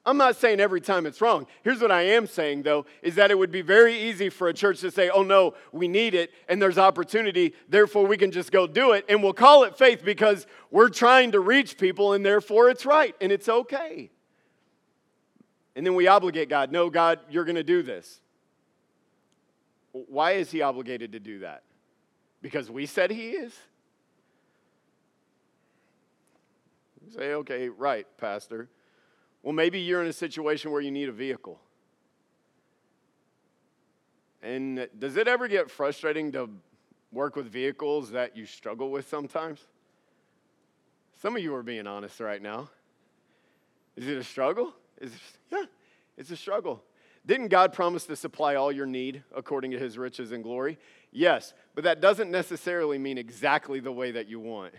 I'm 0.05 0.17
not 0.17 0.35
saying 0.35 0.59
every 0.59 0.81
time 0.81 1.05
it's 1.05 1.21
wrong. 1.21 1.47
Here's 1.63 1.79
what 1.79 1.91
I 1.91 2.01
am 2.01 2.27
saying, 2.27 2.63
though, 2.63 2.85
is 3.01 3.15
that 3.15 3.31
it 3.31 3.37
would 3.37 3.51
be 3.51 3.61
very 3.61 3.97
easy 3.97 4.29
for 4.29 4.49
a 4.49 4.53
church 4.53 4.81
to 4.81 4.91
say, 4.91 5.09
oh 5.09 5.23
no, 5.23 5.53
we 5.71 5.87
need 5.87 6.13
it 6.13 6.31
and 6.49 6.61
there's 6.61 6.77
opportunity, 6.77 7.53
therefore 7.69 8.05
we 8.05 8.17
can 8.17 8.29
just 8.29 8.51
go 8.51 8.67
do 8.67 8.91
it. 8.91 9.05
And 9.07 9.23
we'll 9.23 9.33
call 9.33 9.63
it 9.63 9.77
faith 9.77 10.03
because 10.03 10.45
we're 10.71 10.89
trying 10.89 11.31
to 11.31 11.39
reach 11.39 11.77
people 11.77 12.11
and 12.11 12.25
therefore 12.25 12.69
it's 12.69 12.85
right 12.85 13.15
and 13.21 13.31
it's 13.31 13.47
okay. 13.47 14.11
And 15.75 15.85
then 15.85 15.95
we 15.95 16.07
obligate 16.07 16.49
God, 16.49 16.69
no, 16.69 16.89
God, 16.89 17.19
you're 17.29 17.45
going 17.45 17.55
to 17.55 17.63
do 17.63 17.81
this. 17.81 18.19
Why 19.93 20.33
is 20.33 20.51
He 20.51 20.61
obligated 20.61 21.13
to 21.13 21.19
do 21.19 21.39
that? 21.39 21.63
Because 22.41 22.69
we 22.69 22.87
said 22.87 23.09
He 23.09 23.29
is? 23.31 23.53
You 27.05 27.11
say, 27.13 27.33
okay, 27.35 27.69
right, 27.69 28.05
Pastor. 28.17 28.67
Well, 29.43 29.53
maybe 29.53 29.79
you're 29.79 30.01
in 30.01 30.07
a 30.07 30.13
situation 30.13 30.71
where 30.71 30.81
you 30.81 30.91
need 30.91 31.09
a 31.09 31.13
vehicle. 31.13 31.59
And 34.41 34.87
does 34.97 35.17
it 35.17 35.27
ever 35.27 35.47
get 35.47 35.69
frustrating 35.69 36.31
to 36.31 36.49
work 37.11 37.35
with 37.35 37.47
vehicles 37.47 38.11
that 38.11 38.35
you 38.35 38.45
struggle 38.45 38.89
with 38.89 39.07
sometimes? 39.07 39.59
Some 41.21 41.35
of 41.35 41.43
you 41.43 41.53
are 41.55 41.63
being 41.63 41.87
honest 41.87 42.19
right 42.19 42.41
now. 42.41 42.69
Is 43.95 44.07
it 44.07 44.17
a 44.17 44.23
struggle? 44.23 44.73
Is 44.99 45.13
it, 45.13 45.19
yeah, 45.51 45.65
it's 46.17 46.31
a 46.31 46.35
struggle. 46.35 46.83
Didn't 47.25 47.47
God 47.47 47.71
promise 47.71 48.05
to 48.07 48.15
supply 48.15 48.55
all 48.55 48.71
your 48.71 48.85
need 48.85 49.23
according 49.33 49.71
to 49.71 49.79
his 49.79 49.97
riches 49.97 50.31
and 50.31 50.43
glory? 50.43 50.77
Yes, 51.11 51.53
but 51.75 51.83
that 51.85 52.01
doesn't 52.01 52.31
necessarily 52.31 52.97
mean 52.97 53.17
exactly 53.17 53.79
the 53.79 53.91
way 53.91 54.11
that 54.11 54.27
you 54.27 54.39
want. 54.39 54.73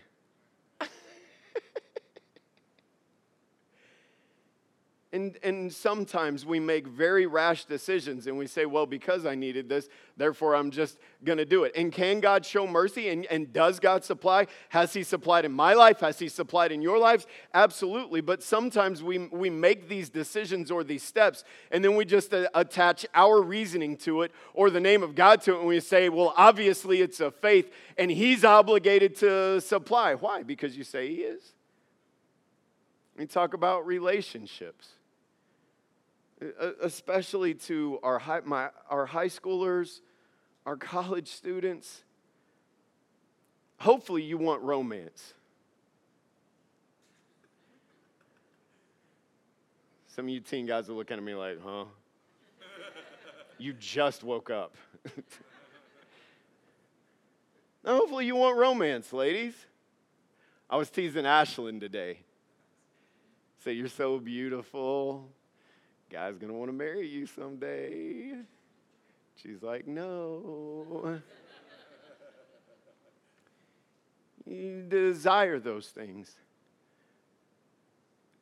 And, 5.15 5.39
and 5.45 5.73
sometimes 5.73 6.45
we 6.45 6.59
make 6.59 6.89
very 6.89 7.27
rash 7.27 7.67
decisions 7.67 8.27
and 8.27 8.37
we 8.37 8.49
say, 8.49 8.67
well, 8.67 8.85
because 8.85 9.25
I 9.25 9.37
needed 9.37 9.69
this, 9.69 9.89
therefore 10.17 10.57
I'm 10.57 10.73
just 10.73 10.99
going 11.23 11.39
to 11.39 11.45
do 11.45 11.63
it. 11.63 11.71
And 11.77 11.93
can 11.93 12.19
God 12.19 12.45
show 12.45 12.67
mercy? 12.67 13.11
And, 13.11 13.25
and 13.27 13.53
does 13.53 13.79
God 13.79 14.05
supply? 14.05 14.49
Has 14.71 14.93
He 14.93 15.05
supplied 15.05 15.45
in 15.45 15.53
my 15.53 15.75
life? 15.75 16.01
Has 16.01 16.19
He 16.19 16.29
supplied 16.29 16.73
in 16.73 16.83
your 16.83 16.99
lives? 16.99 17.29
Absolutely. 17.55 18.23
But 18.23 18.43
sometimes 18.43 19.05
we, 19.05 19.19
we 19.19 19.51
make 19.51 19.89
these 19.89 20.11
decisions 20.11 20.69
or 20.73 20.83
these 20.83 21.05
steps 21.05 21.45
and 21.71 21.85
then 21.85 21.95
we 21.95 22.05
just 22.05 22.35
uh, 22.35 22.49
attach 22.53 23.07
our 23.15 23.41
reasoning 23.41 23.97
to 23.99 24.23
it 24.23 24.33
or 24.53 24.69
the 24.69 24.81
name 24.81 25.05
of 25.05 25.15
God 25.15 25.41
to 25.43 25.55
it 25.55 25.59
and 25.59 25.69
we 25.69 25.79
say, 25.79 26.09
well, 26.09 26.35
obviously 26.37 27.03
it's 27.03 27.21
a 27.21 27.31
faith 27.31 27.71
and 27.97 28.11
He's 28.11 28.45
obligated 28.45 29.15
to 29.19 29.61
supply. 29.61 30.15
Why? 30.15 30.43
Because 30.43 30.77
you 30.77 30.83
say 30.83 31.07
He 31.15 31.23
is. 31.23 31.53
We 33.17 33.27
talk 33.27 33.55
about 33.55 33.87
relationships 33.87 34.89
especially 36.83 37.55
to 37.55 37.99
our 38.03 38.19
high, 38.19 38.41
my, 38.45 38.71
our 38.91 39.07
high 39.07 39.29
schoolers, 39.29 40.01
our 40.67 40.77
college 40.77 41.29
students. 41.29 42.03
Hopefully, 43.79 44.23
you 44.23 44.39
want 44.39 44.63
romance. 44.63 45.35
Some 50.09 50.27
of 50.27 50.29
you 50.31 50.41
teen 50.41 50.67
guys 50.67 50.89
are 50.89 50.93
looking 50.93 51.17
at 51.17 51.23
me 51.23 51.35
like, 51.35 51.59
huh? 51.63 51.87
you 53.59 53.73
just 53.73 54.23
woke 54.23 54.51
up. 54.51 54.77
now, 57.85 57.97
hopefully, 57.97 58.27
you 58.27 58.37
want 58.37 58.57
romance, 58.57 59.13
ladies. 59.13 59.55
I 60.71 60.77
was 60.77 60.89
teasing 60.89 61.25
Ashlyn 61.25 61.81
today. 61.81 62.21
Say, 63.65 63.73
you're 63.73 63.89
so 63.89 64.19
beautiful 64.19 65.31
guy's 66.15 66.39
gonna 66.39 66.53
want 66.53 66.69
to 66.69 66.73
marry 66.73 67.09
you 67.09 67.27
someday. 67.27 68.35
She's 69.35 69.63
like, 69.63 69.89
no. 69.89 71.21
you 74.47 74.85
desire 74.89 75.59
those 75.59 75.89
things. 75.89 76.37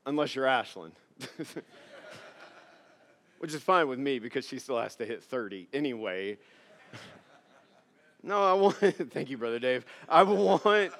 Unless 0.04 0.34
you're 0.34 0.44
Ashlyn. 0.44 0.92
Which 3.38 3.54
is 3.54 3.62
fine 3.62 3.88
with 3.88 3.98
me 3.98 4.18
because 4.18 4.46
she 4.46 4.58
still 4.58 4.78
has 4.78 4.94
to 4.96 5.06
hit 5.06 5.22
30 5.22 5.68
anyway. 5.72 6.36
no, 8.22 8.44
I 8.44 8.52
want 8.52 8.76
thank 9.12 9.30
you, 9.30 9.38
Brother 9.38 9.58
Dave. 9.58 9.86
I 10.08 10.24
want 10.24 10.92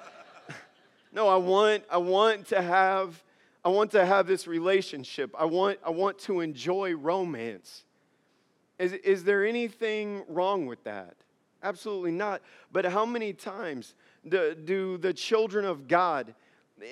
no, 1.13 1.27
I 1.27 1.37
want 1.37 1.83
I 1.91 1.97
want 1.97 2.47
to 2.47 2.63
have 2.63 3.21
I 3.65 3.69
want 3.69 3.91
to 3.91 4.05
have 4.05 4.27
this 4.27 4.45
relationship. 4.45 5.33
I 5.37 5.45
want, 5.45 5.79
I 5.85 5.89
want 5.89 6.19
to 6.19 6.41
enjoy 6.41 6.95
romance. 6.95 7.85
Is, 8.77 8.91
is 8.91 9.23
there 9.23 9.45
anything 9.45 10.23
wrong 10.27 10.65
with 10.65 10.83
that? 10.83 11.15
Absolutely 11.61 12.11
not. 12.11 12.41
But 12.71 12.85
how 12.85 13.05
many 13.05 13.31
times 13.31 13.95
do, 14.27 14.53
do 14.53 14.97
the 14.97 15.13
children 15.13 15.63
of 15.63 15.87
God, 15.87 16.33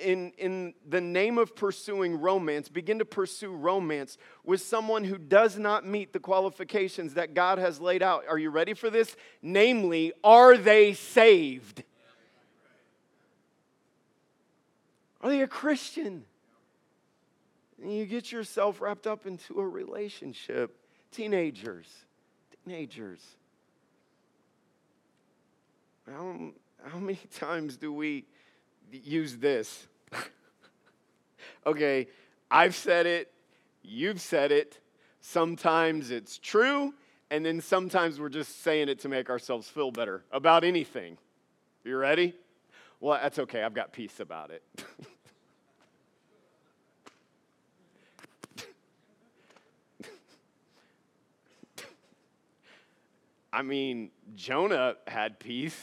in, 0.02 0.32
in 0.38 0.72
the 0.88 1.00
name 1.00 1.36
of 1.36 1.54
pursuing 1.54 2.18
romance, 2.18 2.70
begin 2.70 3.00
to 3.00 3.04
pursue 3.04 3.52
romance 3.52 4.16
with 4.42 4.62
someone 4.62 5.04
who 5.04 5.18
does 5.18 5.58
not 5.58 5.84
meet 5.84 6.14
the 6.14 6.20
qualifications 6.20 7.14
that 7.14 7.34
God 7.34 7.58
has 7.58 7.82
laid 7.82 8.02
out? 8.02 8.24
Are 8.30 8.38
you 8.38 8.48
ready 8.48 8.72
for 8.72 8.88
this? 8.88 9.14
Namely, 9.42 10.14
are 10.24 10.56
they 10.56 10.94
saved? 10.94 11.84
Are 15.20 15.28
they 15.28 15.42
a 15.42 15.46
Christian? 15.46 16.24
And 17.82 17.92
you 17.92 18.06
get 18.06 18.30
yourself 18.30 18.80
wrapped 18.80 19.08
up 19.08 19.26
into 19.26 19.58
a 19.58 19.66
relationship. 19.66 20.78
Teenagers, 21.10 21.88
teenagers. 22.64 23.20
How, 26.08 26.52
how 26.84 26.98
many 26.98 27.18
times 27.34 27.76
do 27.76 27.92
we 27.92 28.24
use 28.92 29.36
this? 29.36 29.88
okay, 31.66 32.06
I've 32.50 32.76
said 32.76 33.06
it, 33.06 33.32
you've 33.82 34.20
said 34.20 34.52
it. 34.52 34.78
Sometimes 35.20 36.10
it's 36.10 36.38
true, 36.38 36.94
and 37.30 37.44
then 37.44 37.60
sometimes 37.60 38.20
we're 38.20 38.28
just 38.28 38.62
saying 38.62 38.88
it 38.90 39.00
to 39.00 39.08
make 39.08 39.28
ourselves 39.28 39.68
feel 39.68 39.90
better 39.90 40.24
about 40.30 40.62
anything. 40.62 41.18
You 41.84 41.96
ready? 41.96 42.34
Well, 43.00 43.18
that's 43.20 43.40
okay. 43.40 43.64
I've 43.64 43.74
got 43.74 43.92
peace 43.92 44.20
about 44.20 44.50
it. 44.50 44.62
I 53.52 53.62
mean, 53.62 54.10
Jonah 54.34 54.96
had 55.06 55.38
peace. 55.38 55.78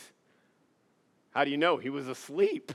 How 1.31 1.43
do 1.43 1.51
you 1.51 1.57
know? 1.57 1.77
He 1.77 1.89
was 1.89 2.07
asleep. 2.07 2.71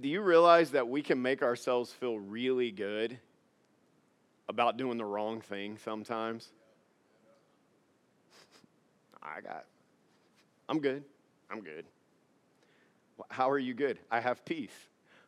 do 0.00 0.08
you 0.08 0.20
realize 0.20 0.72
that 0.72 0.88
we 0.88 1.00
can 1.00 1.22
make 1.22 1.42
ourselves 1.42 1.92
feel 1.92 2.18
really 2.18 2.70
good 2.72 3.18
about 4.48 4.76
doing 4.76 4.98
the 4.98 5.04
wrong 5.04 5.40
thing 5.40 5.78
sometimes? 5.78 6.48
I 9.22 9.40
got, 9.40 9.64
I'm 10.68 10.80
good. 10.80 11.04
I'm 11.50 11.60
good. 11.60 11.84
How 13.28 13.48
are 13.48 13.58
you 13.58 13.74
good? 13.74 14.00
I 14.10 14.20
have 14.20 14.44
peace. 14.44 14.70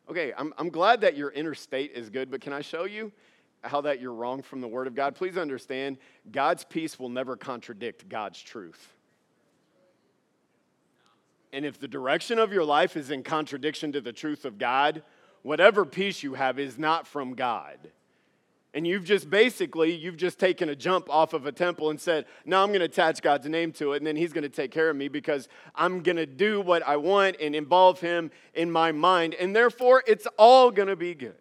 Okay, 0.09 0.33
I'm, 0.37 0.53
I'm 0.57 0.69
glad 0.69 1.01
that 1.01 1.17
your 1.17 1.31
inner 1.31 1.55
state 1.55 1.91
is 1.95 2.09
good, 2.09 2.29
but 2.29 2.41
can 2.41 2.53
I 2.53 2.61
show 2.61 2.85
you 2.85 3.11
how 3.63 3.81
that 3.81 3.99
you're 3.99 4.13
wrong 4.13 4.43
from 4.43 4.61
the 4.61 4.67
Word 4.67 4.85
of 4.85 4.93
God? 4.93 5.15
Please 5.15 5.37
understand, 5.37 5.97
God's 6.31 6.63
peace 6.63 6.99
will 6.99 7.09
never 7.09 7.35
contradict 7.35 8.07
God's 8.07 8.41
truth. 8.41 8.93
And 11.51 11.65
if 11.65 11.79
the 11.79 11.87
direction 11.87 12.37
of 12.37 12.53
your 12.53 12.65
life 12.65 12.95
is 12.97 13.09
in 13.09 13.23
contradiction 13.23 13.91
to 13.93 14.01
the 14.01 14.13
truth 14.13 14.45
of 14.45 14.57
God, 14.57 15.01
whatever 15.41 15.85
peace 15.85 16.21
you 16.21 16.33
have 16.33 16.59
is 16.59 16.77
not 16.77 17.07
from 17.07 17.33
God. 17.33 17.77
And 18.75 18.85
you've 18.85 19.05
just 19.05 19.29
basically, 19.29 19.95
you've 19.95 20.17
just 20.17 20.37
taken 20.37 20.67
a 20.67 20.75
jump 20.75 21.09
off 21.09 21.31
of 21.31 21.45
a 21.45 21.51
temple 21.53 21.91
and 21.91 21.99
said, 21.99 22.25
no, 22.43 22.61
I'm 22.61 22.67
going 22.67 22.81
to 22.81 22.85
attach 22.85 23.21
God's 23.21 23.47
name 23.47 23.71
to 23.73 23.93
it, 23.93 23.97
and 23.97 24.05
then 24.05 24.17
He's 24.17 24.33
going 24.33 24.43
to 24.43 24.49
take 24.49 24.69
care 24.69 24.89
of 24.89 24.97
me 24.97 25.07
because 25.07 25.47
I'm 25.75 26.03
going 26.03 26.17
to 26.17 26.25
do 26.25 26.59
what 26.59 26.85
I 26.85 26.97
want 26.97 27.37
and 27.39 27.55
involve 27.55 28.01
Him 28.01 28.31
in 28.53 28.69
my 28.69 28.91
mind. 28.91 29.33
And 29.35 29.55
therefore, 29.55 30.03
it's 30.05 30.27
all 30.37 30.71
going 30.71 30.89
to 30.89 30.97
be 30.97 31.15
good. 31.15 31.37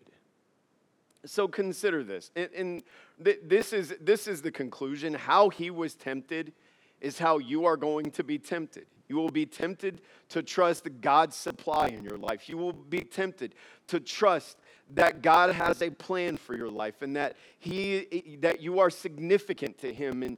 So 1.27 1.49
consider 1.49 2.05
this. 2.05 2.31
And, 2.37 2.51
and 2.57 2.83
th- 3.25 3.41
this, 3.43 3.73
is, 3.73 3.97
this 4.01 4.29
is 4.29 4.41
the 4.41 4.53
conclusion. 4.53 5.13
How 5.13 5.49
He 5.49 5.71
was 5.71 5.97
tempted 5.97 6.53
is 7.01 7.19
how 7.19 7.39
you 7.39 7.65
are 7.65 7.77
going 7.77 8.13
to 8.13 8.23
be 8.23 8.39
tempted. 8.39 8.87
You 9.09 9.17
will 9.17 9.31
be 9.31 9.45
tempted 9.45 10.03
to 10.29 10.43
trust 10.43 10.87
God's 11.01 11.35
supply 11.35 11.89
in 11.89 12.05
your 12.05 12.17
life. 12.17 12.49
You 12.49 12.59
will 12.59 12.73
be 12.73 13.01
tempted 13.01 13.57
to 13.89 13.99
trust 13.99 14.57
that 14.93 15.23
God 15.23 15.55
has 15.55 15.83
a 15.83 15.91
plan 15.91 16.37
for 16.37 16.55
your 16.55 16.71
life 16.71 17.03
and 17.03 17.17
that 17.17 17.37
he 17.59 18.39
that 18.41 18.61
you 18.61 18.79
are 18.81 18.91
significant 18.91 19.79
to 19.79 19.93
him 19.93 20.23
and 20.23 20.37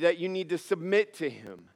that 0.00 0.18
you 0.18 0.28
need 0.28 0.48
to 0.50 0.58
submit 0.58 1.14
to 1.14 1.28
him. 1.28 1.68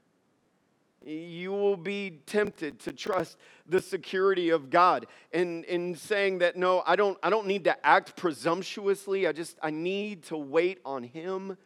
You 1.04 1.50
will 1.50 1.76
be 1.76 2.20
tempted 2.26 2.78
to 2.80 2.92
trust 2.92 3.36
the 3.66 3.80
security 3.80 4.50
of 4.50 4.70
God 4.70 5.06
and 5.32 5.64
in 5.64 5.96
saying 5.96 6.38
that 6.38 6.56
no, 6.56 6.82
I 6.86 6.94
don't 6.94 7.18
I 7.22 7.30
don't 7.30 7.46
need 7.46 7.64
to 7.64 7.86
act 7.86 8.16
presumptuously. 8.16 9.26
I 9.26 9.32
just 9.32 9.58
I 9.62 9.70
need 9.70 10.22
to 10.24 10.36
wait 10.36 10.78
on 10.84 11.02
him 11.02 11.56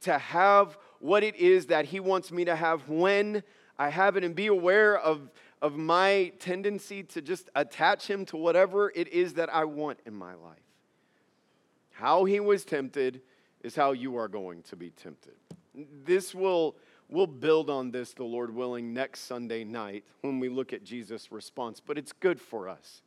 to 0.00 0.18
have 0.18 0.76
what 0.98 1.22
it 1.22 1.36
is 1.36 1.66
that 1.66 1.84
he 1.86 2.00
wants 2.00 2.32
me 2.32 2.44
to 2.44 2.56
have 2.56 2.88
when 2.88 3.42
I 3.78 3.88
have 3.88 4.16
it 4.16 4.24
and 4.24 4.34
be 4.34 4.48
aware 4.48 4.98
of 4.98 5.30
of 5.62 5.76
my 5.76 6.32
tendency 6.38 7.02
to 7.02 7.20
just 7.20 7.50
attach 7.54 8.06
him 8.06 8.24
to 8.26 8.36
whatever 8.36 8.90
it 8.94 9.08
is 9.08 9.34
that 9.34 9.52
I 9.52 9.64
want 9.64 10.00
in 10.06 10.14
my 10.14 10.34
life. 10.34 10.58
How 11.92 12.24
he 12.24 12.40
was 12.40 12.64
tempted 12.64 13.20
is 13.62 13.76
how 13.76 13.92
you 13.92 14.16
are 14.16 14.28
going 14.28 14.62
to 14.64 14.76
be 14.76 14.90
tempted. 14.90 15.34
This 16.04 16.34
will 16.34 16.76
we'll 17.10 17.26
build 17.26 17.68
on 17.68 17.90
this 17.90 18.12
the 18.14 18.24
Lord 18.24 18.54
willing 18.54 18.94
next 18.94 19.20
Sunday 19.20 19.64
night 19.64 20.04
when 20.22 20.38
we 20.38 20.48
look 20.48 20.72
at 20.72 20.84
Jesus' 20.84 21.30
response, 21.30 21.80
but 21.80 21.98
it's 21.98 22.12
good 22.12 22.40
for 22.40 22.68
us 22.68 23.02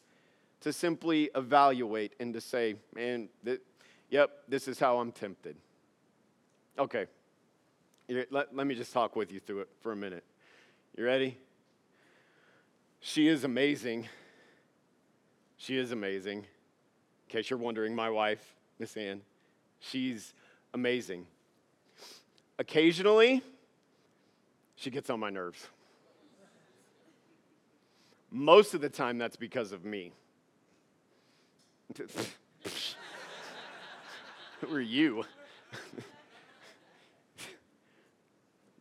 to 0.61 0.71
simply 0.71 1.29
evaluate 1.35 2.13
and 2.19 2.33
to 2.33 2.41
say, 2.41 2.75
man, 2.95 3.29
th- 3.43 3.61
yep, 4.09 4.31
this 4.47 4.67
is 4.67 4.79
how 4.79 4.99
I'm 4.99 5.11
tempted. 5.11 5.55
Okay. 6.77 7.05
Let, 8.09 8.55
let 8.55 8.67
me 8.67 8.75
just 8.75 8.93
talk 8.93 9.15
with 9.15 9.31
you 9.31 9.39
through 9.39 9.61
it 9.61 9.69
for 9.81 9.91
a 9.91 9.95
minute. 9.95 10.23
You 10.97 11.05
ready? 11.05 11.37
She 13.05 13.27
is 13.27 13.43
amazing. 13.43 14.07
She 15.57 15.77
is 15.77 15.91
amazing. 15.91 16.37
In 16.37 16.45
case 17.27 17.49
you're 17.49 17.59
wondering, 17.59 17.93
my 17.93 18.09
wife, 18.09 18.55
Miss 18.79 18.95
Ann, 18.95 19.19
she's 19.81 20.33
amazing. 20.73 21.27
Occasionally, 22.57 23.43
she 24.77 24.89
gets 24.89 25.09
on 25.09 25.19
my 25.19 25.29
nerves. 25.29 25.67
Most 28.31 28.73
of 28.73 28.79
the 28.79 28.87
time, 28.87 29.17
that's 29.17 29.35
because 29.35 29.73
of 29.73 29.83
me. 29.83 30.13
Who 34.61 34.73
are 34.73 34.79
you? 34.79 35.25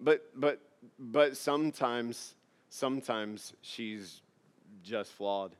but 0.00 0.22
but 0.36 0.60
but 0.96 1.36
sometimes 1.36 2.36
sometimes 2.72 3.52
she's 3.60 4.22
just 4.82 5.12
flawed. 5.12 5.52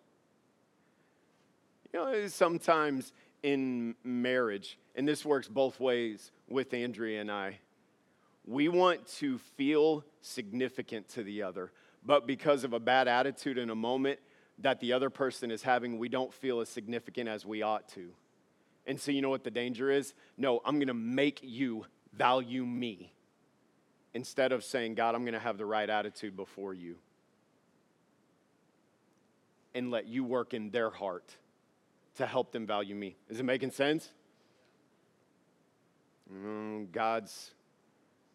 You 1.93 2.01
know, 2.01 2.27
sometimes 2.29 3.13
in 3.43 3.95
marriage, 4.03 4.79
and 4.97 5.07
this 5.07 5.23
works 5.23 5.47
both 5.47 5.79
ways 5.79 6.31
with 6.49 6.73
Andrea 6.73 7.21
and 7.21 7.31
I, 7.31 7.59
we 8.47 8.69
want 8.69 9.07
to 9.19 9.39
feel 9.57 10.05
significant 10.23 11.09
to 11.11 11.23
the 11.23 11.43
other, 11.43 11.71
but 12.05 12.27
because 12.27 12.65
of 12.65 12.73
a 12.73 12.81
bad 12.81 13.09
attitude 13.09 13.59
in 13.59 13.69
a 13.69 13.75
moment 13.75 14.19
that 14.59 14.81
the 14.81 14.95
other 14.95 15.11
person 15.11 15.51
is 15.51 15.63
having, 15.63 15.99
we 15.99 16.09
don't 16.09 16.33
feel 16.33 16.61
as 16.61 16.71
significant 16.71 17.29
as 17.29 17.45
we 17.45 17.61
ought 17.61 17.89
to. 17.91 18.09
And 18.87 18.99
so, 18.99 19.13
you 19.13 19.21
know 19.21 19.31
what 19.31 19.45
the 19.45 19.51
danger 19.51 19.91
is? 19.91 20.15
No, 20.39 20.63
I'm 20.65 20.79
gonna 20.79 20.95
make 20.95 21.41
you 21.43 21.85
value 22.15 22.65
me 22.65 23.13
instead 24.15 24.53
of 24.53 24.65
saying, 24.65 24.95
God, 24.95 25.15
I'm 25.15 25.23
going 25.23 25.35
to 25.35 25.41
have 25.41 25.59
the 25.59 25.67
right 25.67 25.89
attitude 25.89 26.37
before 26.37 26.75
you 26.75 26.97
and 29.75 29.91
let 29.91 30.07
you 30.07 30.25
work 30.25 30.55
in 30.55 30.71
their 30.71 30.91
heart 30.91 31.37
to 32.17 32.27
help 32.27 32.53
them 32.53 32.67
value 32.67 32.95
me. 32.95 33.17
Is 33.29 33.41
it 33.41 33.45
making 33.45 33.71
sense? 33.71 34.11
Mm, 36.33 36.93
God's 36.93 37.53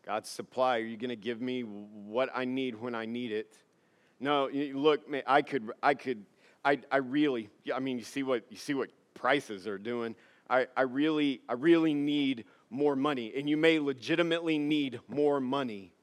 God's 0.06 0.30
supply. 0.30 0.78
Are 0.78 0.86
you 0.86 0.96
going 0.96 1.10
to 1.10 1.18
give 1.18 1.42
me 1.42 1.62
what 1.62 2.30
I 2.34 2.46
need 2.46 2.80
when 2.80 2.96
I 2.96 3.06
need 3.06 3.34
it? 3.34 3.58
No, 4.22 4.50
look, 4.74 5.02
I 5.28 5.42
could, 5.42 5.70
I 5.84 5.94
could, 5.96 6.24
I, 6.64 6.80
I 6.90 6.98
really, 6.98 7.50
I 7.76 7.80
mean, 7.80 8.00
you 8.00 8.06
see 8.06 8.24
what 8.24 8.44
you 8.50 8.56
see 8.56 8.74
what 8.74 8.90
prices 9.14 9.68
are 9.68 9.78
doing. 9.78 10.16
I, 10.50 10.68
I 10.78 10.84
really, 10.84 11.42
I 11.50 11.54
really 11.54 11.94
need 11.94 12.46
more 12.70 12.96
money, 12.96 13.34
and 13.36 13.50
you 13.50 13.58
may 13.58 13.80
legitimately 13.80 14.58
need 14.58 15.00
more 15.08 15.40
money. 15.40 15.94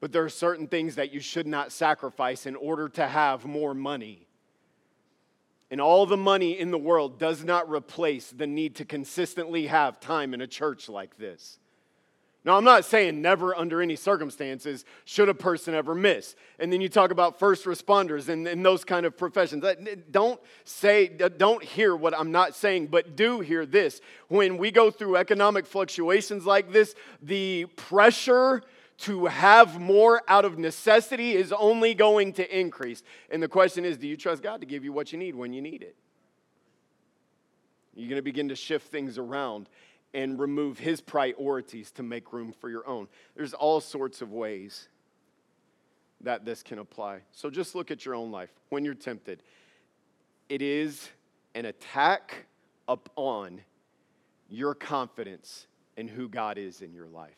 But 0.00 0.12
there 0.12 0.24
are 0.24 0.30
certain 0.30 0.66
things 0.66 0.96
that 0.96 1.12
you 1.12 1.20
should 1.20 1.46
not 1.46 1.72
sacrifice 1.72 2.46
in 2.46 2.56
order 2.56 2.88
to 2.90 3.06
have 3.06 3.44
more 3.44 3.74
money. 3.74 4.26
And 5.70 5.80
all 5.80 6.06
the 6.06 6.16
money 6.16 6.58
in 6.58 6.70
the 6.70 6.78
world 6.78 7.18
does 7.18 7.42
not 7.42 7.70
replace 7.70 8.30
the 8.30 8.46
need 8.46 8.76
to 8.76 8.84
consistently 8.84 9.66
have 9.66 10.00
time 10.00 10.34
in 10.34 10.40
a 10.40 10.46
church 10.46 10.88
like 10.88 11.16
this. 11.16 11.58
Now, 12.44 12.58
I'm 12.58 12.64
not 12.64 12.84
saying 12.84 13.22
never 13.22 13.56
under 13.56 13.80
any 13.80 13.96
circumstances 13.96 14.84
should 15.06 15.30
a 15.30 15.34
person 15.34 15.74
ever 15.74 15.94
miss. 15.94 16.36
And 16.58 16.70
then 16.70 16.82
you 16.82 16.90
talk 16.90 17.10
about 17.10 17.38
first 17.38 17.64
responders 17.64 18.28
and, 18.28 18.46
and, 18.46 18.64
those 18.64 18.84
kind 18.84 19.06
of 19.06 19.16
professions. 19.16 19.64
Don't 20.10 20.38
say, 20.64 21.08
don't 21.08 21.64
hear 21.64 21.96
what 21.96 22.16
I'm 22.16 22.32
not 22.32 22.54
saying, 22.54 22.88
but 22.88 23.16
do 23.16 23.40
hear 23.40 23.64
this. 23.64 24.02
When 24.28 24.58
we 24.58 24.70
go 24.70 24.90
through 24.90 25.16
economic 25.16 25.64
fluctuations 25.64 26.44
like 26.44 26.70
this, 26.70 26.94
the 27.22 27.64
pressure 27.76 28.62
to 28.96 29.26
have 29.26 29.80
more 29.80 30.20
out 30.28 30.44
of 30.44 30.58
necessity 30.58 31.34
is 31.34 31.50
only 31.50 31.94
going 31.94 32.34
to 32.34 32.58
increase. 32.58 33.02
And 33.30 33.42
the 33.42 33.48
question 33.48 33.86
is 33.86 33.96
do 33.96 34.06
you 34.06 34.18
trust 34.18 34.42
God 34.42 34.60
to 34.60 34.66
give 34.66 34.84
you 34.84 34.92
what 34.92 35.12
you 35.12 35.18
need 35.18 35.34
when 35.34 35.54
you 35.54 35.62
need 35.62 35.82
it? 35.82 35.96
You're 37.94 38.08
going 38.08 38.18
to 38.18 38.22
begin 38.22 38.48
to 38.48 38.56
shift 38.56 38.88
things 38.88 39.18
around 39.18 39.68
and 40.14 40.38
remove 40.38 40.78
his 40.78 41.00
priorities 41.00 41.90
to 41.90 42.02
make 42.02 42.32
room 42.32 42.52
for 42.52 42.70
your 42.70 42.86
own. 42.86 43.08
There's 43.34 43.52
all 43.52 43.80
sorts 43.80 44.22
of 44.22 44.32
ways 44.32 44.88
that 46.20 46.44
this 46.44 46.62
can 46.62 46.78
apply. 46.78 47.20
So 47.32 47.50
just 47.50 47.74
look 47.74 47.90
at 47.90 48.06
your 48.06 48.14
own 48.14 48.30
life 48.30 48.50
when 48.70 48.84
you're 48.84 48.94
tempted. 48.94 49.42
It 50.48 50.62
is 50.62 51.10
an 51.54 51.66
attack 51.66 52.46
upon 52.88 53.60
your 54.48 54.74
confidence 54.74 55.66
in 55.96 56.08
who 56.08 56.28
God 56.28 56.58
is 56.58 56.80
in 56.80 56.92
your 56.92 57.08
life 57.08 57.36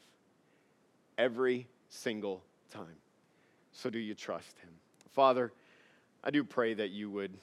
every 1.18 1.66
single 1.88 2.42
time. 2.70 2.96
So, 3.72 3.90
do 3.90 3.98
you 3.98 4.14
trust 4.14 4.58
Him? 4.58 4.70
Father, 5.12 5.52
I 6.24 6.30
do 6.30 6.42
pray 6.44 6.74
that 6.74 6.90
you 6.90 7.10
would 7.10 7.36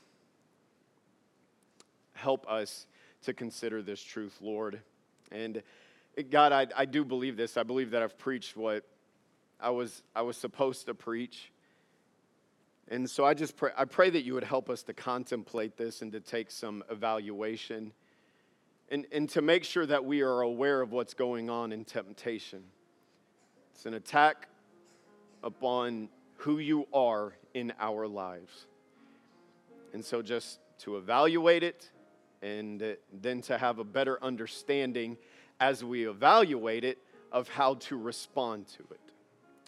help 2.13 2.49
us 2.49 2.87
to 3.23 3.33
consider 3.33 3.81
this 3.81 4.01
truth, 4.01 4.37
Lord. 4.41 4.81
And 5.33 5.61
God, 6.29 6.51
I, 6.51 6.67
I 6.77 6.85
do 6.85 7.03
believe 7.03 7.35
this. 7.35 7.57
I 7.57 7.63
believe 7.63 7.91
that 7.91 8.03
I've 8.03 8.17
preached 8.17 8.55
what 8.55 8.85
I 9.59 9.71
was, 9.71 10.03
I 10.15 10.21
was 10.21 10.37
supposed 10.37 10.85
to 10.85 10.93
preach. 10.93 11.51
And 12.87 13.09
so 13.09 13.25
I 13.25 13.33
just 13.33 13.57
pray, 13.57 13.71
I 13.75 13.85
pray 13.85 14.09
that 14.11 14.23
you 14.23 14.35
would 14.35 14.43
help 14.43 14.69
us 14.69 14.83
to 14.83 14.93
contemplate 14.93 15.77
this 15.77 16.01
and 16.01 16.11
to 16.11 16.19
take 16.19 16.51
some 16.51 16.83
evaluation 16.89 17.93
and, 18.89 19.07
and 19.11 19.27
to 19.29 19.41
make 19.41 19.63
sure 19.63 19.85
that 19.85 20.05
we 20.05 20.21
are 20.21 20.41
aware 20.41 20.81
of 20.81 20.91
what's 20.91 21.13
going 21.13 21.49
on 21.49 21.71
in 21.71 21.85
temptation. 21.85 22.63
It's 23.73 23.85
an 23.85 23.95
attack 23.95 24.47
upon 25.43 26.09
who 26.37 26.59
you 26.59 26.87
are 26.93 27.33
in 27.53 27.73
our 27.79 28.07
lives. 28.07 28.67
And 29.93 30.03
so 30.03 30.21
just 30.21 30.59
to 30.79 30.97
evaluate 30.97 31.63
it 31.63 31.89
and 32.43 32.83
uh, 32.83 32.87
then 33.21 33.41
to 33.41 33.57
have 33.57 33.79
a 33.79 33.83
better 33.83 34.21
understanding 34.21 35.17
as 35.59 35.83
we 35.83 36.07
evaluate 36.07 36.83
it 36.83 36.99
of 37.31 37.47
how 37.47 37.75
to 37.75 37.97
respond 37.97 38.67
to 38.67 38.83
it. 38.91 38.99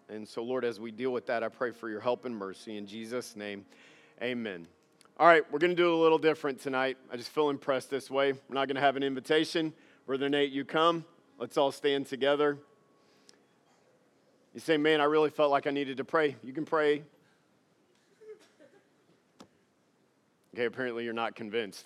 And 0.09 0.28
so, 0.28 0.43
Lord, 0.43 0.65
as 0.65 0.80
we 0.80 0.91
deal 0.91 1.11
with 1.11 1.26
that, 1.28 1.41
I 1.41 1.47
pray 1.47 1.71
for 1.71 1.89
your 1.89 2.01
help 2.01 2.26
and 2.26 2.36
mercy. 2.36 2.78
In 2.78 2.86
Jesus' 2.86 3.36
name, 3.36 3.65
amen. 4.21 4.67
All 5.17 5.26
right, 5.26 5.49
we're 5.51 5.59
going 5.59 5.71
to 5.71 5.76
do 5.76 5.88
it 5.88 5.93
a 5.93 5.97
little 5.97 6.17
different 6.17 6.59
tonight. 6.59 6.97
I 7.11 7.15
just 7.15 7.30
feel 7.30 7.49
impressed 7.49 7.89
this 7.89 8.11
way. 8.11 8.34
We're 8.34 8.53
not 8.53 8.67
going 8.67 8.76
to 8.76 8.82
have 8.82 8.97
an 8.97 9.03
invitation. 9.03 9.73
Brother 10.05 10.30
Nate, 10.30 10.51
you 10.51 10.65
come. 10.65 11.05
Let's 11.39 11.57
all 11.57 11.71
stand 11.71 12.05
together. 12.07 12.57
You 14.53 14.59
say, 14.59 14.78
man, 14.78 15.01
I 15.01 15.05
really 15.05 15.30
felt 15.30 15.49
like 15.49 15.65
I 15.65 15.71
needed 15.71 15.97
to 15.97 16.05
pray. 16.05 16.36
You 16.43 16.53
can 16.53 16.65
pray. 16.65 17.03
Okay, 20.53 20.65
apparently 20.65 21.03
you're 21.03 21.13
not 21.13 21.36
convinced. 21.36 21.86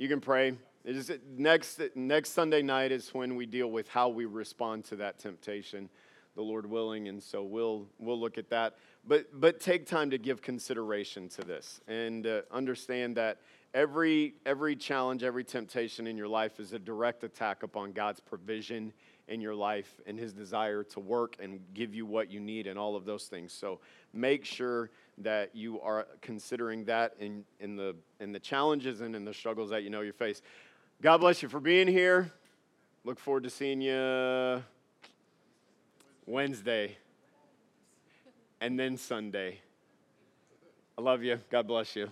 You 0.00 0.08
can 0.08 0.22
pray. 0.22 0.54
It 0.82 0.96
is 0.96 1.12
next, 1.36 1.78
next 1.94 2.30
Sunday 2.30 2.62
night 2.62 2.90
is 2.90 3.12
when 3.12 3.36
we 3.36 3.44
deal 3.44 3.70
with 3.70 3.86
how 3.86 4.08
we 4.08 4.24
respond 4.24 4.86
to 4.86 4.96
that 4.96 5.18
temptation 5.18 5.90
the 6.34 6.40
Lord 6.40 6.64
willing. 6.64 7.08
And 7.08 7.22
so 7.22 7.42
we'll, 7.42 7.86
we'll 7.98 8.18
look 8.18 8.38
at 8.38 8.48
that. 8.48 8.76
But, 9.06 9.26
but 9.38 9.60
take 9.60 9.86
time 9.86 10.08
to 10.08 10.16
give 10.16 10.40
consideration 10.40 11.28
to 11.28 11.42
this 11.42 11.82
and 11.86 12.26
uh, 12.26 12.40
understand 12.50 13.18
that 13.18 13.42
every, 13.74 14.36
every 14.46 14.74
challenge, 14.74 15.22
every 15.22 15.44
temptation 15.44 16.06
in 16.06 16.16
your 16.16 16.28
life 16.28 16.60
is 16.60 16.72
a 16.72 16.78
direct 16.78 17.22
attack 17.22 17.62
upon 17.62 17.92
God's 17.92 18.20
provision 18.20 18.94
in 19.28 19.42
your 19.42 19.54
life 19.54 20.00
and 20.06 20.18
his 20.18 20.32
desire 20.32 20.82
to 20.82 21.00
work 21.00 21.36
and 21.40 21.60
give 21.74 21.94
you 21.94 22.06
what 22.06 22.30
you 22.30 22.40
need 22.40 22.66
and 22.66 22.78
all 22.78 22.96
of 22.96 23.04
those 23.04 23.24
things. 23.24 23.52
So 23.52 23.80
make 24.14 24.46
sure 24.46 24.88
that 25.18 25.54
you 25.54 25.80
are 25.80 26.06
considering 26.20 26.84
that 26.86 27.14
in, 27.18 27.44
in, 27.60 27.76
the, 27.76 27.94
in 28.20 28.32
the 28.32 28.40
challenges 28.40 29.00
and 29.00 29.14
in 29.14 29.24
the 29.24 29.34
struggles 29.34 29.70
that 29.70 29.82
you 29.82 29.90
know 29.90 30.00
you 30.00 30.12
face. 30.12 30.42
God 31.02 31.18
bless 31.18 31.42
you 31.42 31.48
for 31.48 31.60
being 31.60 31.88
here. 31.88 32.32
Look 33.04 33.18
forward 33.18 33.44
to 33.44 33.50
seeing 33.50 33.80
you 33.80 34.62
Wednesday, 36.26 36.96
and 38.60 38.78
then 38.78 38.96
Sunday. 38.96 39.58
I 40.96 41.02
love 41.02 41.22
you. 41.22 41.40
God 41.50 41.66
bless 41.66 41.96
you. 41.96 42.08